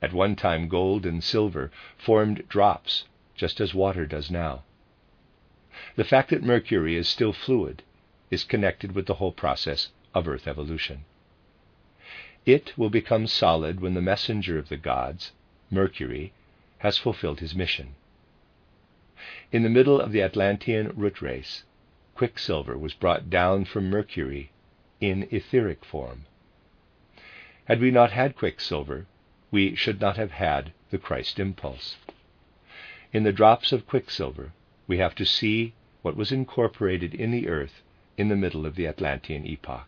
At 0.00 0.12
one 0.12 0.36
time, 0.36 0.68
gold 0.68 1.04
and 1.04 1.24
silver 1.24 1.72
formed 1.98 2.48
drops, 2.48 3.04
just 3.34 3.60
as 3.60 3.74
water 3.74 4.06
does 4.06 4.30
now. 4.30 4.62
The 5.96 6.04
fact 6.04 6.30
that 6.30 6.42
mercury 6.42 6.96
is 6.96 7.08
still 7.08 7.32
fluid 7.32 7.82
is 8.30 8.44
connected 8.44 8.92
with 8.92 9.06
the 9.06 9.14
whole 9.14 9.32
process 9.32 9.88
of 10.14 10.28
Earth 10.28 10.46
evolution. 10.46 11.04
It 12.46 12.76
will 12.76 12.90
become 12.90 13.26
solid 13.26 13.80
when 13.80 13.94
the 13.94 14.02
messenger 14.02 14.58
of 14.58 14.68
the 14.68 14.76
gods, 14.76 15.32
Mercury, 15.70 16.32
has 16.80 16.98
fulfilled 16.98 17.40
his 17.40 17.54
mission. 17.54 17.94
In 19.50 19.62
the 19.62 19.70
middle 19.70 19.98
of 19.98 20.12
the 20.12 20.20
Atlantean 20.20 20.88
root 20.94 21.22
race, 21.22 21.64
quicksilver 22.14 22.76
was 22.76 22.92
brought 22.92 23.30
down 23.30 23.64
from 23.64 23.88
Mercury 23.88 24.50
in 25.00 25.26
etheric 25.30 25.86
form. 25.86 26.26
Had 27.64 27.80
we 27.80 27.90
not 27.90 28.12
had 28.12 28.36
quicksilver, 28.36 29.06
we 29.50 29.74
should 29.74 29.98
not 29.98 30.18
have 30.18 30.32
had 30.32 30.72
the 30.90 30.98
Christ 30.98 31.40
impulse. 31.40 31.96
In 33.10 33.22
the 33.22 33.32
drops 33.32 33.72
of 33.72 33.86
quicksilver, 33.86 34.52
we 34.86 34.98
have 34.98 35.14
to 35.14 35.24
see 35.24 35.72
what 36.02 36.14
was 36.14 36.30
incorporated 36.30 37.14
in 37.14 37.30
the 37.30 37.48
earth 37.48 37.80
in 38.18 38.28
the 38.28 38.36
middle 38.36 38.66
of 38.66 38.74
the 38.74 38.86
Atlantean 38.86 39.46
epoch. 39.46 39.86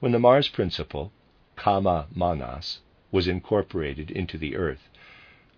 When 0.00 0.12
the 0.12 0.20
Mars 0.20 0.46
principle, 0.46 1.10
Kama 1.56 2.06
Manas, 2.14 2.78
was 3.10 3.26
incorporated 3.26 4.12
into 4.12 4.38
the 4.38 4.54
earth, 4.54 4.88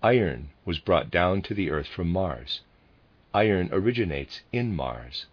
iron 0.03 0.49
was 0.65 0.79
brought 0.79 1.11
down 1.11 1.43
to 1.43 1.53
the 1.53 1.69
earth 1.69 1.89
from 1.89 2.09
Mars. 2.09 2.63
Iron 3.35 3.69
originates 3.71 4.41
in 4.51 4.75
Mars. 4.75 5.27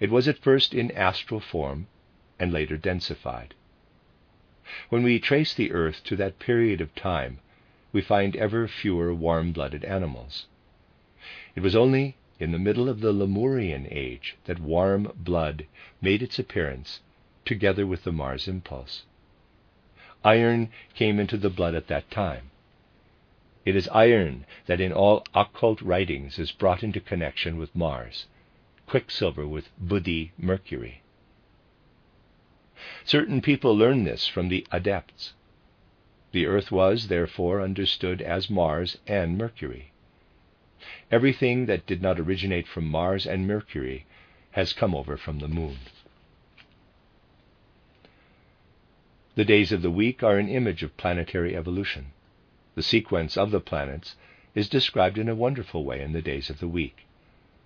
It 0.00 0.10
was 0.10 0.26
at 0.28 0.38
first 0.38 0.72
in 0.72 0.90
astral 0.92 1.40
form 1.40 1.88
and 2.38 2.54
later 2.54 2.78
densified. 2.78 3.50
When 4.88 5.02
we 5.02 5.18
trace 5.20 5.52
the 5.52 5.72
earth 5.72 6.02
to 6.04 6.16
that 6.16 6.38
period 6.38 6.80
of 6.80 6.94
time, 6.94 7.40
we 7.92 8.00
find 8.00 8.34
ever 8.34 8.66
fewer 8.66 9.12
warm 9.12 9.52
blooded 9.52 9.84
animals. 9.84 10.46
It 11.54 11.60
was 11.60 11.76
only 11.76 12.16
in 12.40 12.52
the 12.52 12.58
middle 12.58 12.88
of 12.88 13.00
the 13.00 13.12
Lemurian 13.12 13.86
age 13.90 14.38
that 14.46 14.58
warm 14.58 15.12
blood 15.16 15.66
made 16.00 16.22
its 16.22 16.38
appearance 16.38 17.00
together 17.46 17.86
with 17.86 18.04
the 18.04 18.12
Mars 18.12 18.46
impulse. 18.48 19.04
Iron 20.24 20.70
came 20.94 21.18
into 21.18 21.36
the 21.36 21.48
blood 21.50 21.74
at 21.74 21.86
that 21.86 22.10
time. 22.10 22.50
It 23.64 23.74
is 23.74 23.88
iron 23.88 24.44
that 24.66 24.80
in 24.80 24.92
all 24.92 25.24
occult 25.34 25.80
writings 25.80 26.38
is 26.38 26.52
brought 26.52 26.82
into 26.82 27.00
connection 27.00 27.56
with 27.56 27.74
Mars, 27.74 28.26
quicksilver 28.86 29.46
with 29.46 29.70
Buddhi 29.78 30.32
Mercury. 30.38 31.02
Certain 33.04 33.40
people 33.40 33.76
learn 33.76 34.04
this 34.04 34.28
from 34.28 34.48
the 34.48 34.66
adepts. 34.70 35.32
The 36.32 36.46
earth 36.46 36.70
was, 36.70 37.08
therefore, 37.08 37.62
understood 37.62 38.20
as 38.20 38.50
Mars 38.50 38.98
and 39.06 39.38
Mercury. 39.38 39.92
Everything 41.10 41.66
that 41.66 41.86
did 41.86 42.02
not 42.02 42.20
originate 42.20 42.68
from 42.68 42.86
Mars 42.86 43.26
and 43.26 43.46
Mercury 43.46 44.06
has 44.50 44.72
come 44.72 44.94
over 44.94 45.16
from 45.16 45.38
the 45.38 45.48
moon. 45.48 45.78
The 49.36 49.44
days 49.44 49.70
of 49.70 49.82
the 49.82 49.90
week 49.90 50.22
are 50.22 50.38
an 50.38 50.48
image 50.48 50.82
of 50.82 50.96
planetary 50.96 51.54
evolution. 51.54 52.12
The 52.74 52.82
sequence 52.82 53.36
of 53.36 53.50
the 53.50 53.60
planets 53.60 54.16
is 54.54 54.66
described 54.66 55.18
in 55.18 55.28
a 55.28 55.34
wonderful 55.34 55.84
way 55.84 56.00
in 56.00 56.14
the 56.14 56.22
days 56.22 56.48
of 56.48 56.58
the 56.58 56.66
week. 56.66 57.04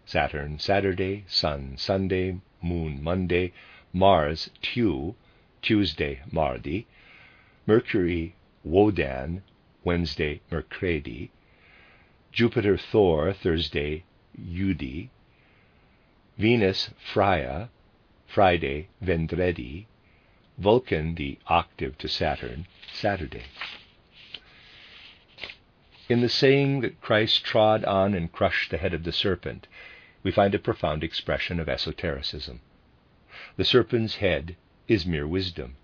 Saturn, 0.05 0.59
Saturday, 0.59 1.23
Sun, 1.29 1.77
Sunday, 1.77 2.41
Moon, 2.61 3.01
Monday, 3.01 3.53
Mars, 3.93 4.51
Tu, 4.61 5.15
Tuesday, 5.63 6.23
Mardi, 6.33 6.89
Mercury, 7.67 8.35
Wodan, 8.67 9.43
Wednesday, 9.85 10.41
Mercredi, 10.51 11.31
Jupiter, 12.33 12.77
Thor, 12.77 13.33
Thursday, 13.33 14.03
Jeudi, 14.37 15.11
Venus, 16.37 16.91
Freya, 16.99 17.71
Friday, 18.27 18.89
Vendredi, 19.01 19.87
Vulcan, 20.61 21.15
the 21.15 21.39
octave 21.47 21.97
to 21.97 22.07
Saturn, 22.07 22.67
Saturday. 22.93 23.45
In 26.11 26.21
the 26.21 26.29
saying 26.29 26.83
that 26.83 27.01
Christ 27.01 27.43
trod 27.45 27.83
on 27.87 28.13
and 28.13 28.31
crushed 28.31 28.71
the 28.71 28.77
head 28.77 28.93
of 28.93 29.05
the 29.05 29.13
serpent, 29.13 29.67
we 30.23 30.31
find 30.31 30.55
a 30.55 30.59
profound 30.59 31.03
expression 31.03 31.59
of 31.61 31.69
esotericism. 31.69 32.61
The 33.57 33.65
serpent's 33.65 34.17
head 34.17 34.57
is 34.87 35.07
mere 35.07 35.27
wisdom. 35.27 35.77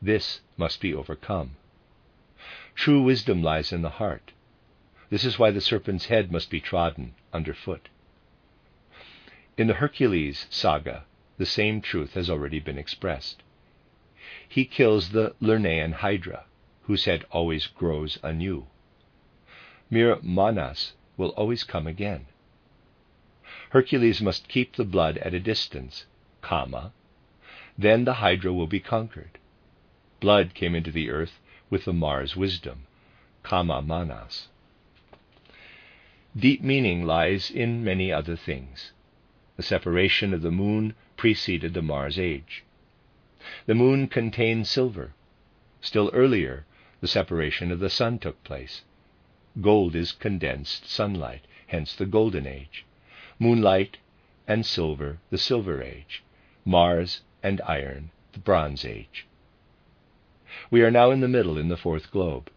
This 0.00 0.40
must 0.56 0.80
be 0.80 0.94
overcome. 0.94 1.56
True 2.74 3.02
wisdom 3.02 3.42
lies 3.42 3.72
in 3.72 3.82
the 3.82 3.90
heart. 4.00 4.32
This 5.10 5.26
is 5.26 5.38
why 5.38 5.50
the 5.50 5.60
serpent's 5.60 6.06
head 6.06 6.32
must 6.32 6.48
be 6.48 6.60
trodden 6.60 7.14
underfoot. 7.32 7.90
In 9.58 9.66
the 9.66 9.74
Hercules 9.74 10.46
saga, 10.48 11.04
the 11.36 11.44
same 11.44 11.82
truth 11.82 12.14
has 12.14 12.30
already 12.30 12.58
been 12.58 12.78
expressed. 12.78 13.42
He 14.54 14.66
kills 14.66 15.08
the 15.08 15.34
Lernaean 15.40 15.94
Hydra, 15.94 16.44
whose 16.82 17.06
head 17.06 17.24
always 17.32 17.66
grows 17.66 18.20
anew. 18.22 18.68
Mere 19.90 20.20
Manas 20.22 20.92
will 21.16 21.30
always 21.30 21.64
come 21.64 21.88
again. 21.88 22.26
Hercules 23.70 24.22
must 24.22 24.46
keep 24.46 24.76
the 24.76 24.84
blood 24.84 25.18
at 25.18 25.34
a 25.34 25.40
distance, 25.40 26.06
Kama. 26.40 26.92
Then 27.76 28.04
the 28.04 28.22
Hydra 28.22 28.52
will 28.52 28.68
be 28.68 28.78
conquered. 28.78 29.40
Blood 30.20 30.54
came 30.54 30.76
into 30.76 30.92
the 30.92 31.10
earth 31.10 31.40
with 31.68 31.84
the 31.84 31.92
Mars 31.92 32.36
wisdom, 32.36 32.86
Kama 33.42 33.82
Manas. 33.82 34.46
Deep 36.36 36.62
meaning 36.62 37.04
lies 37.04 37.50
in 37.50 37.82
many 37.82 38.12
other 38.12 38.36
things. 38.36 38.92
The 39.56 39.64
separation 39.64 40.32
of 40.32 40.42
the 40.42 40.52
moon 40.52 40.94
preceded 41.16 41.74
the 41.74 41.82
Mars 41.82 42.20
age. 42.20 42.62
The 43.66 43.74
moon 43.74 44.08
contained 44.08 44.66
silver. 44.66 45.12
Still 45.80 46.10
earlier, 46.14 46.64
the 47.00 47.06
separation 47.06 47.70
of 47.70 47.78
the 47.78 47.90
sun 47.90 48.18
took 48.18 48.42
place. 48.42 48.82
Gold 49.60 49.94
is 49.94 50.12
condensed 50.12 50.88
sunlight, 50.88 51.46
hence 51.66 51.94
the 51.94 52.06
Golden 52.06 52.46
Age 52.46 52.84
moonlight 53.38 53.98
and 54.46 54.64
silver, 54.64 55.18
the 55.30 55.38
Silver 55.38 55.82
Age, 55.82 56.22
Mars 56.64 57.22
and 57.42 57.60
iron, 57.62 58.10
the 58.32 58.38
Bronze 58.38 58.84
Age. 58.84 59.26
We 60.70 60.82
are 60.82 60.90
now 60.90 61.10
in 61.10 61.20
the 61.20 61.28
middle 61.28 61.58
in 61.58 61.68
the 61.68 61.76
fourth 61.76 62.10
globe. 62.10 62.50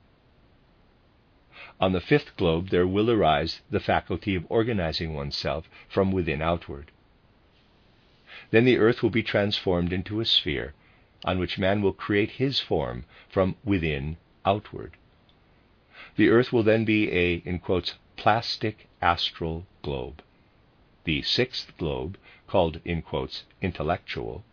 On 1.79 1.91
the 1.91 2.01
fifth 2.01 2.35
globe, 2.37 2.69
there 2.69 2.87
will 2.87 3.09
arise 3.09 3.61
the 3.69 3.79
faculty 3.79 4.35
of 4.35 4.45
organizing 4.49 5.13
oneself 5.13 5.69
from 5.87 6.11
within 6.11 6.41
outward. 6.41 6.91
Then 8.49 8.63
the 8.63 8.77
earth 8.77 9.03
will 9.03 9.09
be 9.09 9.23
transformed 9.23 9.91
into 9.91 10.21
a 10.21 10.25
sphere 10.25 10.73
on 11.25 11.37
which 11.37 11.57
man 11.59 11.81
will 11.81 11.91
create 11.91 12.31
his 12.31 12.61
form 12.61 13.03
from 13.27 13.57
within 13.65 14.15
outward. 14.45 14.93
The 16.15 16.29
earth 16.29 16.53
will 16.53 16.63
then 16.63 16.85
be 16.85 17.11
a, 17.11 17.41
in 17.43 17.59
quotes, 17.59 17.95
plastic 18.15 18.87
astral 19.01 19.65
globe. 19.81 20.23
The 21.03 21.23
sixth 21.23 21.77
globe, 21.77 22.17
called 22.47 22.79
in 22.85 23.01
quotes 23.01 23.43
intellectual, 23.61 24.45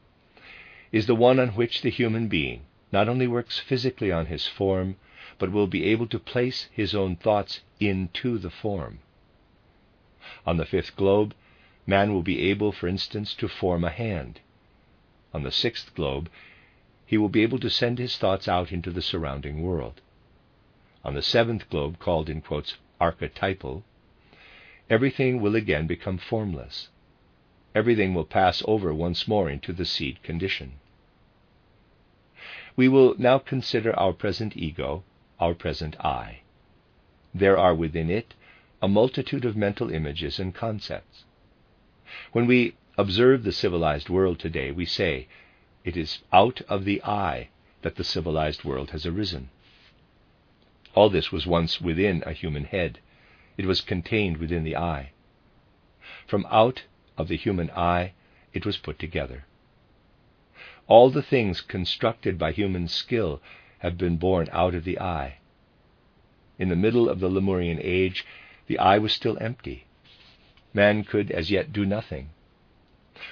is 0.91 1.07
the 1.07 1.15
one 1.15 1.39
on 1.39 1.51
which 1.51 1.83
the 1.83 1.91
human 1.91 2.27
being 2.27 2.63
not 2.91 3.09
only 3.09 3.29
works 3.29 3.61
physically 3.61 4.11
on 4.11 4.27
his 4.27 4.49
form, 4.49 4.97
but 5.39 5.53
will 5.53 5.67
be 5.69 5.85
able 5.85 6.09
to 6.09 6.19
place 6.19 6.69
his 6.73 6.95
own 6.95 7.15
thoughts 7.17 7.61
into 7.79 8.39
the 8.39 8.51
form. 8.51 8.99
On 10.47 10.57
the 10.57 10.67
fifth 10.67 10.97
globe, 10.97 11.35
man 11.87 12.13
will 12.13 12.23
be 12.23 12.51
able, 12.51 12.73
for 12.73 12.89
instance, 12.89 13.35
to 13.35 13.49
form 13.49 13.85
a 13.85 13.91
hand. 13.91 14.41
On 15.33 15.43
the 15.43 15.51
sixth 15.51 15.95
globe, 15.95 16.31
he 17.05 17.19
will 17.19 17.29
be 17.29 17.43
able 17.43 17.59
to 17.59 17.69
send 17.69 17.99
his 17.99 18.17
thoughts 18.17 18.49
out 18.49 18.73
into 18.73 18.91
the 18.91 19.03
surrounding 19.03 19.63
world. 19.63 20.01
On 21.05 21.15
the 21.15 21.23
seventh 21.23 21.69
globe, 21.69 21.99
called 21.99 22.31
in 22.31 22.41
quotes 22.41 22.77
archetypal, 23.01 23.85
everything 24.89 25.41
will 25.41 25.55
again 25.55 25.87
become 25.87 26.17
formless. 26.17 26.89
Everything 27.75 28.15
will 28.15 28.25
pass 28.25 28.63
over 28.67 28.95
once 28.95 29.29
more 29.29 29.51
into 29.51 29.73
the 29.73 29.85
seed 29.85 30.23
condition. 30.23 30.75
We 32.77 32.89
will 32.89 33.15
now 33.19 33.39
consider 33.39 33.99
our 33.99 34.13
present 34.13 34.57
ego, 34.57 35.05
our 35.39 35.55
present 35.55 35.99
I. 36.01 36.41
There 37.35 37.59
are 37.59 37.75
within 37.75 38.11
it 38.11 38.35
a 38.81 38.89
multitude 38.89 39.45
of 39.45 39.57
mental 39.57 39.91
images 39.91 40.39
and 40.39 40.55
concepts. 40.55 41.25
When 42.33 42.47
we 42.47 42.75
observe 42.99 43.45
the 43.45 43.53
civilized 43.53 44.11
world 44.11 44.39
today, 44.39 44.71
we 44.71 44.85
say, 44.85 45.27
it 45.85 45.97
is 45.97 46.19
out 46.33 46.61
of 46.69 46.85
the 46.85 47.03
I 47.03 47.49
that 47.81 47.97
the 47.97 48.05
civilized 48.05 48.63
world 48.63 48.91
has 48.91 49.07
arisen. 49.07 49.49
All 50.95 51.09
this 51.09 51.33
was 51.33 51.47
once 51.47 51.81
within 51.81 52.23
a 52.27 52.33
human 52.33 52.65
head, 52.65 52.99
it 53.57 53.65
was 53.65 53.81
contained 53.81 54.37
within 54.37 54.65
the 54.65 54.77
I. 54.77 55.13
From 56.27 56.47
out 56.51 56.83
of 57.17 57.29
the 57.29 57.37
human 57.39 57.71
I, 57.71 58.13
it 58.53 58.67
was 58.67 58.77
put 58.77 58.99
together. 58.99 59.47
All 60.87 61.09
the 61.09 61.23
things 61.23 61.63
constructed 61.63 62.39
by 62.39 62.53
human 62.53 62.87
skill 62.89 63.41
have 63.79 63.97
been 63.97 64.19
born 64.19 64.49
out 64.53 64.75
of 64.75 64.85
the 64.85 65.01
I. 65.01 65.39
In 66.59 66.69
the 66.69 66.77
middle 66.77 67.09
of 67.09 67.21
the 67.21 67.31
Lemurian 67.31 67.79
age, 67.81 68.27
the 68.67 68.79
I 68.79 68.99
was 68.99 69.13
still 69.13 69.39
empty. 69.41 69.87
Man 70.77 71.05
could 71.05 71.31
as 71.31 71.53
yet 71.53 71.73
do 71.73 71.87
nothing. 71.87 72.31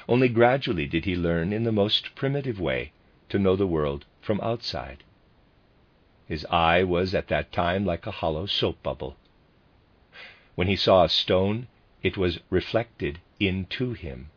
Only 0.09 0.29
gradually 0.29 0.87
did 0.87 1.05
he 1.07 1.17
learn, 1.17 1.53
in 1.53 1.65
the 1.65 1.73
most 1.73 2.15
primitive 2.15 2.61
way, 2.61 2.93
to 3.31 3.39
know 3.39 3.57
the 3.57 3.67
world 3.67 4.05
from 4.21 4.41
outside. 4.41 5.03
His 6.29 6.47
I 6.47 6.85
was 6.85 7.17
at 7.17 7.27
that 7.29 7.51
time 7.51 7.85
like 7.85 8.07
a 8.07 8.13
hollow 8.13 8.47
soap 8.47 8.81
bubble. 8.85 9.17
When 10.55 10.69
he 10.69 10.77
saw 10.77 11.03
a 11.03 11.09
stone, 11.09 11.67
it 12.01 12.17
was 12.17 12.39
reflected 12.49 13.19
into 13.41 13.93
him. 13.93 14.31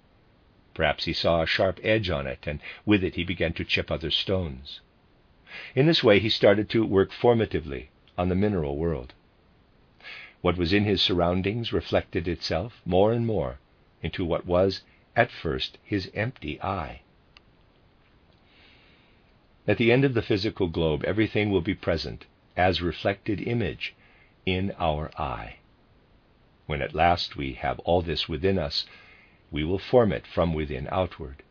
Perhaps 0.73 1.05
he 1.05 1.13
saw 1.13 1.43
a 1.43 1.47
sharp 1.47 1.79
edge 1.83 2.09
on 2.09 2.25
it, 2.25 2.47
and 2.47 2.59
with 2.87 3.03
it 3.03 3.13
he 3.13 3.23
began 3.23 3.53
to 3.53 3.63
chip 3.63 3.91
other 3.91 4.09
stones. 4.09 4.81
In 5.75 5.85
this 5.85 6.03
way, 6.03 6.19
he 6.19 6.29
started 6.29 6.69
to 6.71 6.83
work 6.83 7.11
formatively 7.11 7.89
on 8.17 8.29
the 8.29 8.35
mineral 8.35 8.77
world. 8.77 9.13
What 10.45 10.57
was 10.57 10.73
in 10.73 10.83
his 10.83 11.01
surroundings 11.01 11.73
reflected 11.73 12.27
itself 12.27 12.79
more 12.85 13.11
and 13.11 13.25
more 13.25 13.57
into 14.03 14.23
what 14.23 14.45
was 14.45 14.83
at 15.15 15.31
first 15.31 15.79
his 15.83 16.11
empty 16.13 16.61
I. 16.61 17.01
At 19.67 19.79
the 19.79 19.91
end 19.91 20.05
of 20.05 20.13
the 20.13 20.21
physical 20.21 20.67
globe, 20.67 21.03
everything 21.03 21.49
will 21.49 21.61
be 21.61 21.73
present 21.73 22.25
as 22.55 22.79
reflected 22.79 23.41
image 23.41 23.95
in 24.45 24.71
our 24.77 25.09
I. 25.19 25.55
When 26.67 26.83
at 26.83 26.93
last 26.93 27.35
we 27.35 27.53
have 27.53 27.79
all 27.79 28.03
this 28.03 28.29
within 28.29 28.59
us, 28.59 28.85
we 29.49 29.63
will 29.63 29.79
form 29.79 30.13
it 30.13 30.27
from 30.27 30.53
within 30.53 30.87
outward. 30.91 31.41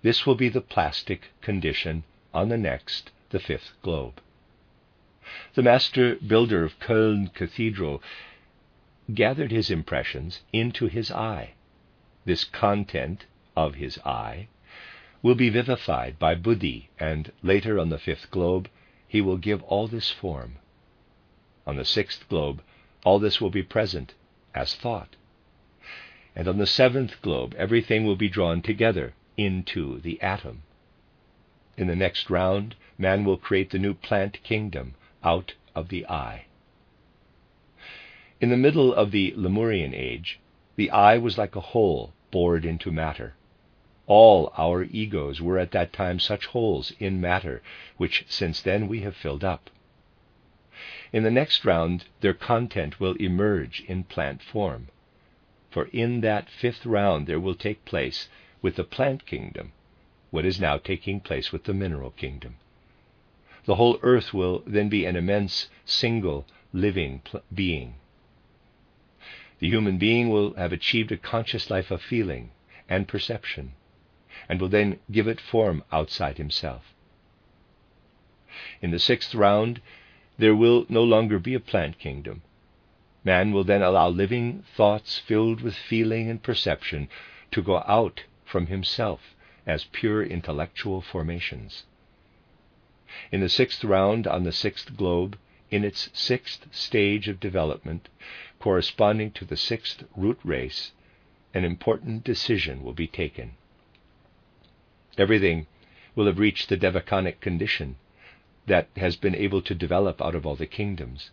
This 0.00 0.24
will 0.24 0.34
be 0.34 0.48
the 0.48 0.62
plastic 0.62 1.28
condition 1.42 2.04
on 2.32 2.48
the 2.48 2.56
next, 2.56 3.10
the 3.28 3.38
fifth 3.38 3.72
globe. 3.82 4.18
The 5.54 5.62
master 5.62 6.16
builder 6.16 6.64
of 6.64 6.80
Köln 6.80 7.32
Cathedral 7.32 8.02
gathered 9.12 9.52
his 9.52 9.70
impressions 9.70 10.40
into 10.52 10.86
his 10.86 11.12
I. 11.12 11.52
This 12.24 12.42
content 12.42 13.26
of 13.54 13.74
his 13.74 13.98
I 13.98 14.48
will 15.22 15.34
be 15.34 15.50
vivified 15.50 16.18
by 16.18 16.34
Buddhi, 16.34 16.88
and 16.98 17.30
later 17.42 17.78
on 17.78 17.90
the 17.90 17.98
fifth 17.98 18.30
globe, 18.30 18.68
he 19.06 19.20
will 19.20 19.36
give 19.36 19.62
all 19.64 19.86
this 19.86 20.10
form. 20.10 20.56
On 21.66 21.76
the 21.76 21.84
sixth 21.84 22.28
globe, 22.28 22.62
all 23.04 23.18
this 23.18 23.40
will 23.40 23.50
be 23.50 23.62
present 23.62 24.14
as 24.54 24.74
thought. 24.74 25.16
And 26.34 26.48
on 26.48 26.56
the 26.56 26.66
seventh 26.66 27.20
globe, 27.20 27.54
everything 27.58 28.06
will 28.06 28.16
be 28.16 28.30
drawn 28.30 28.62
together 28.62 29.12
into 29.36 30.00
the 30.00 30.20
atom. 30.22 30.62
In 31.76 31.86
the 31.86 31.96
next 31.96 32.30
round, 32.30 32.74
man 32.98 33.24
will 33.24 33.36
create 33.36 33.70
the 33.70 33.78
new 33.78 33.94
plant 33.94 34.42
kingdom 34.42 34.94
out 35.24 35.54
of 35.74 35.88
the 35.88 36.06
I. 36.06 36.46
In 38.40 38.50
the 38.50 38.56
middle 38.56 38.92
of 38.92 39.10
the 39.10 39.32
Lemurian 39.36 39.94
age, 39.94 40.40
the 40.76 40.90
I 40.90 41.18
was 41.18 41.38
like 41.38 41.54
a 41.54 41.60
hole 41.60 42.12
bored 42.30 42.64
into 42.64 42.90
matter. 42.90 43.34
All 44.06 44.52
our 44.58 44.82
egos 44.84 45.40
were 45.40 45.58
at 45.58 45.70
that 45.70 45.92
time 45.92 46.18
such 46.18 46.46
holes 46.46 46.92
in 46.98 47.20
matter, 47.20 47.62
which 47.96 48.24
since 48.28 48.60
then 48.60 48.88
we 48.88 49.02
have 49.02 49.14
filled 49.14 49.44
up. 49.44 49.70
In 51.12 51.22
the 51.22 51.30
next 51.30 51.64
round, 51.64 52.06
their 52.20 52.34
content 52.34 52.98
will 52.98 53.14
emerge 53.16 53.84
in 53.86 54.04
plant 54.04 54.42
form. 54.42 54.88
For 55.70 55.84
in 55.92 56.20
that 56.22 56.50
fifth 56.50 56.84
round, 56.84 57.26
there 57.26 57.40
will 57.40 57.54
take 57.54 57.84
place 57.84 58.28
with 58.60 58.76
the 58.76 58.84
plant 58.84 59.24
kingdom 59.26 59.72
what 60.30 60.46
is 60.46 60.58
now 60.58 60.78
taking 60.78 61.20
place 61.20 61.52
with 61.52 61.64
the 61.64 61.74
mineral 61.74 62.10
kingdom. 62.10 62.56
The 63.64 63.76
whole 63.76 63.98
earth 64.02 64.34
will 64.34 64.64
then 64.66 64.88
be 64.88 65.04
an 65.04 65.14
immense, 65.14 65.68
single, 65.84 66.46
living 66.72 67.20
pl- 67.20 67.42
being. 67.54 67.94
The 69.60 69.68
human 69.68 69.98
being 69.98 70.30
will 70.30 70.54
have 70.54 70.72
achieved 70.72 71.12
a 71.12 71.16
conscious 71.16 71.70
life 71.70 71.92
of 71.92 72.02
feeling 72.02 72.50
and 72.88 73.06
perception, 73.06 73.74
and 74.48 74.60
will 74.60 74.68
then 74.68 74.98
give 75.12 75.28
it 75.28 75.40
form 75.40 75.84
outside 75.92 76.38
himself. 76.38 76.92
In 78.80 78.90
the 78.90 78.98
sixth 78.98 79.32
round, 79.32 79.80
there 80.36 80.56
will 80.56 80.84
no 80.88 81.04
longer 81.04 81.38
be 81.38 81.54
a 81.54 81.60
plant 81.60 82.00
kingdom. 82.00 82.42
Man 83.22 83.52
will 83.52 83.62
then 83.64 83.82
allow 83.82 84.08
living 84.08 84.64
thoughts 84.76 85.18
filled 85.18 85.60
with 85.60 85.76
feeling 85.76 86.28
and 86.28 86.42
perception 86.42 87.08
to 87.52 87.62
go 87.62 87.84
out 87.86 88.24
from 88.44 88.66
himself 88.66 89.36
as 89.64 89.84
pure 89.84 90.22
intellectual 90.22 91.00
formations. 91.00 91.84
In 93.30 93.40
the 93.40 93.48
sixth 93.48 93.84
round 93.84 94.26
on 94.26 94.44
the 94.44 94.52
sixth 94.52 94.96
globe, 94.96 95.38
in 95.70 95.84
its 95.84 96.08
sixth 96.14 96.66
stage 96.74 97.28
of 97.28 97.40
development, 97.40 98.08
corresponding 98.58 99.32
to 99.32 99.44
the 99.44 99.56
sixth 99.56 100.04
root 100.16 100.38
race, 100.42 100.92
an 101.52 101.64
important 101.64 102.24
decision 102.24 102.82
will 102.82 102.94
be 102.94 103.06
taken. 103.06 103.52
Everything 105.18 105.66
will 106.14 106.26
have 106.26 106.38
reached 106.38 106.68
the 106.68 106.76
devachanic 106.76 107.40
condition 107.40 107.96
that 108.66 108.88
has 108.96 109.16
been 109.16 109.34
able 109.34 109.60
to 109.62 109.74
develop 109.74 110.22
out 110.22 110.34
of 110.34 110.46
all 110.46 110.56
the 110.56 110.66
kingdoms. 110.66 111.30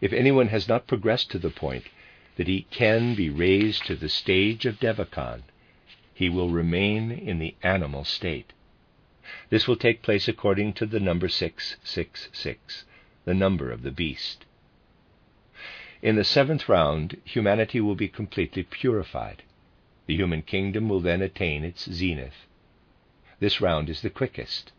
If 0.00 0.12
anyone 0.12 0.48
has 0.48 0.68
not 0.68 0.86
progressed 0.86 1.30
to 1.32 1.38
the 1.38 1.50
point 1.50 1.84
that 2.36 2.48
he 2.48 2.62
can 2.70 3.14
be 3.14 3.28
raised 3.28 3.84
to 3.86 3.94
the 3.94 4.08
stage 4.08 4.64
of 4.66 4.80
Devachan, 4.80 5.42
he 6.14 6.28
will 6.28 6.50
remain 6.50 7.10
in 7.10 7.38
the 7.38 7.54
animal 7.62 8.04
state. 8.04 8.52
This 9.48 9.66
will 9.66 9.76
take 9.76 10.02
place 10.02 10.28
according 10.28 10.74
to 10.74 10.86
the 10.86 11.00
number 11.00 11.28
666, 11.28 12.84
the 13.24 13.34
number 13.34 13.70
of 13.72 13.82
the 13.82 13.90
beast. 13.90 14.44
In 16.02 16.16
the 16.16 16.24
seventh 16.24 16.68
round, 16.68 17.20
humanity 17.24 17.80
will 17.80 17.94
be 17.94 18.08
completely 18.08 18.62
purified. 18.62 19.42
The 20.06 20.14
human 20.14 20.42
kingdom 20.42 20.90
will 20.90 21.00
then 21.00 21.22
attain 21.22 21.64
its 21.64 21.90
zenith. 21.90 22.46
This 23.40 23.60
round 23.60 23.88
is 23.88 24.02
the 24.02 24.10
quickest. 24.10 24.72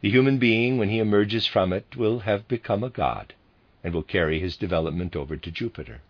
The 0.00 0.10
human 0.10 0.38
being, 0.38 0.78
when 0.78 0.90
he 0.90 1.00
emerges 1.00 1.46
from 1.46 1.72
it, 1.72 1.96
will 1.96 2.20
have 2.20 2.46
become 2.46 2.84
a 2.84 2.90
god 2.90 3.34
and 3.82 3.92
will 3.92 4.04
carry 4.04 4.38
his 4.38 4.56
development 4.56 5.16
over 5.16 5.36
to 5.36 5.50
Jupiter. 5.50 6.00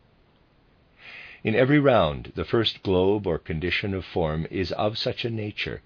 In 1.42 1.54
every 1.54 1.78
round, 1.78 2.32
the 2.34 2.44
first 2.44 2.82
globe 2.82 3.26
or 3.26 3.38
condition 3.38 3.94
of 3.94 4.04
form 4.04 4.46
is 4.50 4.72
of 4.72 4.98
such 4.98 5.24
a 5.24 5.30
nature 5.30 5.80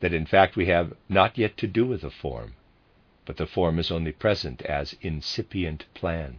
that 0.00 0.12
in 0.12 0.26
fact 0.26 0.56
we 0.56 0.66
have 0.66 0.94
not 1.08 1.38
yet 1.38 1.56
to 1.58 1.66
do 1.66 1.86
with 1.86 2.00
the 2.00 2.10
form, 2.10 2.54
but 3.24 3.36
the 3.36 3.46
form 3.46 3.78
is 3.78 3.90
only 3.90 4.12
present 4.12 4.62
as 4.62 4.96
incipient 5.02 5.84
plan. 5.94 6.38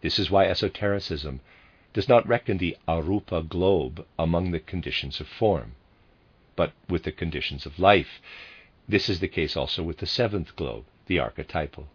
This 0.00 0.18
is 0.18 0.30
why 0.30 0.46
esotericism 0.46 1.40
does 1.92 2.08
not 2.08 2.26
reckon 2.26 2.58
the 2.58 2.76
arupa 2.88 3.46
globe 3.46 4.04
among 4.18 4.50
the 4.50 4.60
conditions 4.60 5.20
of 5.20 5.28
form, 5.28 5.72
but 6.56 6.72
with 6.88 7.04
the 7.04 7.12
conditions 7.12 7.66
of 7.66 7.78
life, 7.78 8.20
this 8.88 9.08
is 9.08 9.20
the 9.20 9.28
case 9.28 9.56
also 9.56 9.82
with 9.82 9.98
the 9.98 10.06
seventh 10.06 10.56
globe, 10.56 10.84
the 11.06 11.18
archetypal. 11.18 11.88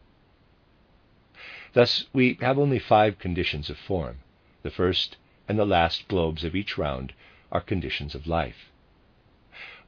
Thus, 1.73 2.05
we 2.13 2.37
have 2.41 2.57
only 2.57 2.79
five 2.79 3.19
conditions 3.19 3.69
of 3.69 3.77
form. 3.77 4.19
The 4.63 4.71
first 4.71 5.17
and 5.47 5.59
the 5.59 5.65
last 5.65 6.07
globes 6.07 6.43
of 6.43 6.55
each 6.55 6.77
round 6.77 7.13
are 7.51 7.61
conditions 7.61 8.15
of 8.15 8.27
life. 8.27 8.71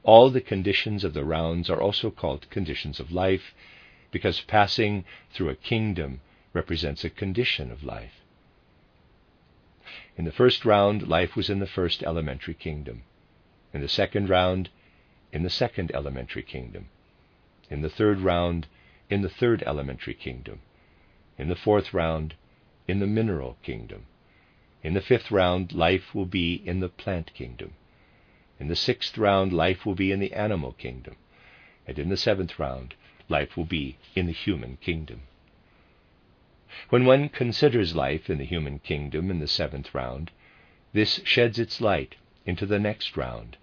All 0.02 0.30
the 0.30 0.40
conditions 0.40 1.04
of 1.04 1.12
the 1.12 1.24
rounds 1.24 1.68
are 1.68 1.80
also 1.80 2.10
called 2.10 2.48
conditions 2.50 3.00
of 3.00 3.12
life 3.12 3.54
because 4.10 4.40
passing 4.40 5.04
through 5.30 5.50
a 5.50 5.54
kingdom 5.54 6.20
represents 6.52 7.04
a 7.04 7.10
condition 7.10 7.70
of 7.70 7.84
life. 7.84 8.20
In 10.16 10.24
the 10.24 10.32
first 10.32 10.64
round, 10.64 11.08
life 11.08 11.36
was 11.36 11.50
in 11.50 11.58
the 11.58 11.66
first 11.66 12.02
elementary 12.02 12.54
kingdom. 12.54 13.02
In 13.72 13.80
the 13.80 13.88
second 13.88 14.28
round, 14.28 14.70
in 15.32 15.42
the 15.42 15.50
second 15.50 15.92
elementary 15.94 16.42
kingdom. 16.42 16.88
In 17.70 17.82
the 17.82 17.90
third 17.90 18.20
round, 18.20 18.66
in 19.08 19.22
the 19.22 19.28
third 19.28 19.62
elementary 19.64 20.14
kingdom. 20.14 20.60
In 21.38 21.48
the 21.48 21.56
fourth 21.56 21.94
round, 21.94 22.34
in 22.88 22.98
the 22.98 23.06
mineral 23.06 23.56
kingdom. 23.62 24.06
In 24.82 24.94
the 24.94 25.00
fifth 25.00 25.30
round, 25.30 25.72
life 25.72 26.14
will 26.14 26.26
be 26.26 26.54
in 26.54 26.80
the 26.80 26.88
plant 26.88 27.32
kingdom. 27.34 27.74
In 28.60 28.68
the 28.68 28.76
sixth 28.76 29.16
round, 29.16 29.54
life 29.54 29.86
will 29.86 29.94
be 29.94 30.12
in 30.12 30.20
the 30.20 30.34
animal 30.34 30.72
kingdom. 30.72 31.16
And 31.86 31.98
in 31.98 32.10
the 32.10 32.16
seventh 32.16 32.58
round, 32.58 32.94
life 33.28 33.56
will 33.56 33.64
be 33.64 33.96
in 34.14 34.26
the 34.26 34.32
human 34.32 34.76
kingdom. 34.76 35.22
When 36.90 37.06
one 37.06 37.30
considers 37.30 37.96
life 37.96 38.28
in 38.28 38.36
the 38.36 38.44
human 38.44 38.78
kingdom 38.78 39.30
in 39.30 39.40
the 39.40 39.48
seventh 39.48 39.94
round, 39.94 40.30
this 40.92 41.20
sheds 41.24 41.58
its 41.58 41.80
light 41.80 42.16
into 42.44 42.66
the 42.66 42.78
next 42.78 43.16
round, 43.16 43.56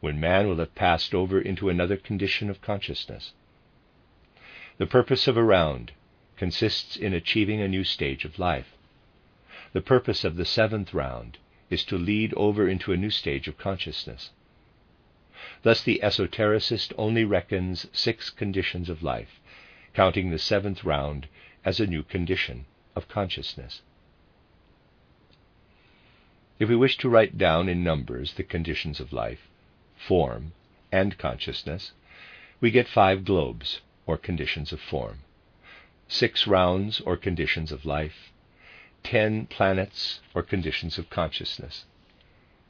when 0.00 0.18
man 0.18 0.48
will 0.48 0.56
have 0.56 0.74
passed 0.74 1.14
over 1.14 1.40
into 1.40 1.68
another 1.68 1.98
condition 1.98 2.48
of 2.48 2.62
consciousness. 2.62 3.34
The 4.78 4.86
purpose 4.86 5.28
of 5.28 5.36
a 5.36 5.44
round 5.44 5.92
consists 6.36 6.96
in 6.96 7.12
achieving 7.12 7.60
a 7.60 7.68
new 7.68 7.84
stage 7.84 8.24
of 8.24 8.38
life. 8.38 8.74
The 9.74 9.82
purpose 9.82 10.24
of 10.24 10.36
the 10.36 10.46
seventh 10.46 10.94
round 10.94 11.36
is 11.68 11.84
to 11.84 11.98
lead 11.98 12.32
over 12.34 12.66
into 12.66 12.92
a 12.92 12.96
new 12.96 13.10
stage 13.10 13.46
of 13.46 13.58
consciousness. 13.58 14.30
Thus, 15.62 15.82
the 15.82 16.00
esotericist 16.02 16.92
only 16.98 17.24
reckons 17.24 17.86
six 17.92 18.30
conditions 18.30 18.88
of 18.88 19.02
life, 19.02 19.40
counting 19.94 20.30
the 20.30 20.38
seventh 20.38 20.84
round 20.84 21.28
as 21.64 21.78
a 21.78 21.86
new 21.86 22.02
condition 22.02 22.64
of 22.96 23.08
consciousness. 23.08 23.82
If 26.58 26.68
we 26.68 26.74
wish 26.74 26.96
to 26.98 27.08
write 27.08 27.38
down 27.38 27.68
in 27.68 27.84
numbers 27.84 28.34
the 28.34 28.42
conditions 28.42 28.98
of 28.98 29.12
life, 29.12 29.48
form, 29.96 30.52
and 30.90 31.16
consciousness, 31.18 31.92
we 32.60 32.72
get 32.72 32.88
five 32.88 33.24
globes, 33.24 33.80
or 34.06 34.16
conditions 34.16 34.72
of 34.72 34.80
form, 34.80 35.20
six 36.08 36.48
rounds, 36.48 37.00
or 37.00 37.16
conditions 37.16 37.70
of 37.70 37.84
life, 37.84 38.32
ten 39.04 39.46
planets, 39.46 40.20
or 40.34 40.42
conditions 40.42 40.98
of 40.98 41.10
consciousness. 41.10 41.84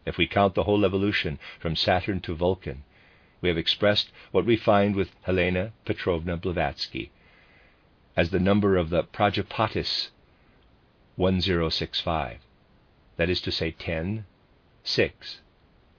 If 0.09 0.16
we 0.16 0.27
count 0.27 0.55
the 0.55 0.62
whole 0.62 0.87
evolution 0.87 1.38
from 1.61 1.77
Saturn 1.77 2.21
to 2.21 2.35
Vulcan, 2.35 2.83
we 3.42 3.51
have 3.51 3.59
expressed 3.59 4.11
what 4.33 4.47
we 4.47 4.57
find 4.57 4.97
with 4.97 5.14
Helena 5.21 5.75
Petrovna 5.85 6.38
Blavatsky 6.38 7.11
as 8.16 8.31
the 8.31 8.40
number 8.40 8.79
of 8.79 8.88
the 8.88 9.05
Prajapatis 9.05 10.09
1065. 11.16 12.40
That 13.16 13.29
is 13.29 13.42
to 13.42 13.53
say, 13.53 13.71
10, 13.71 14.25
6, 14.83 15.40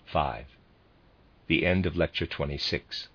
5. 0.07 0.45
The 1.45 1.65
end 1.67 1.85
of 1.85 1.95
lecture 1.95 2.25
26. 2.25 3.09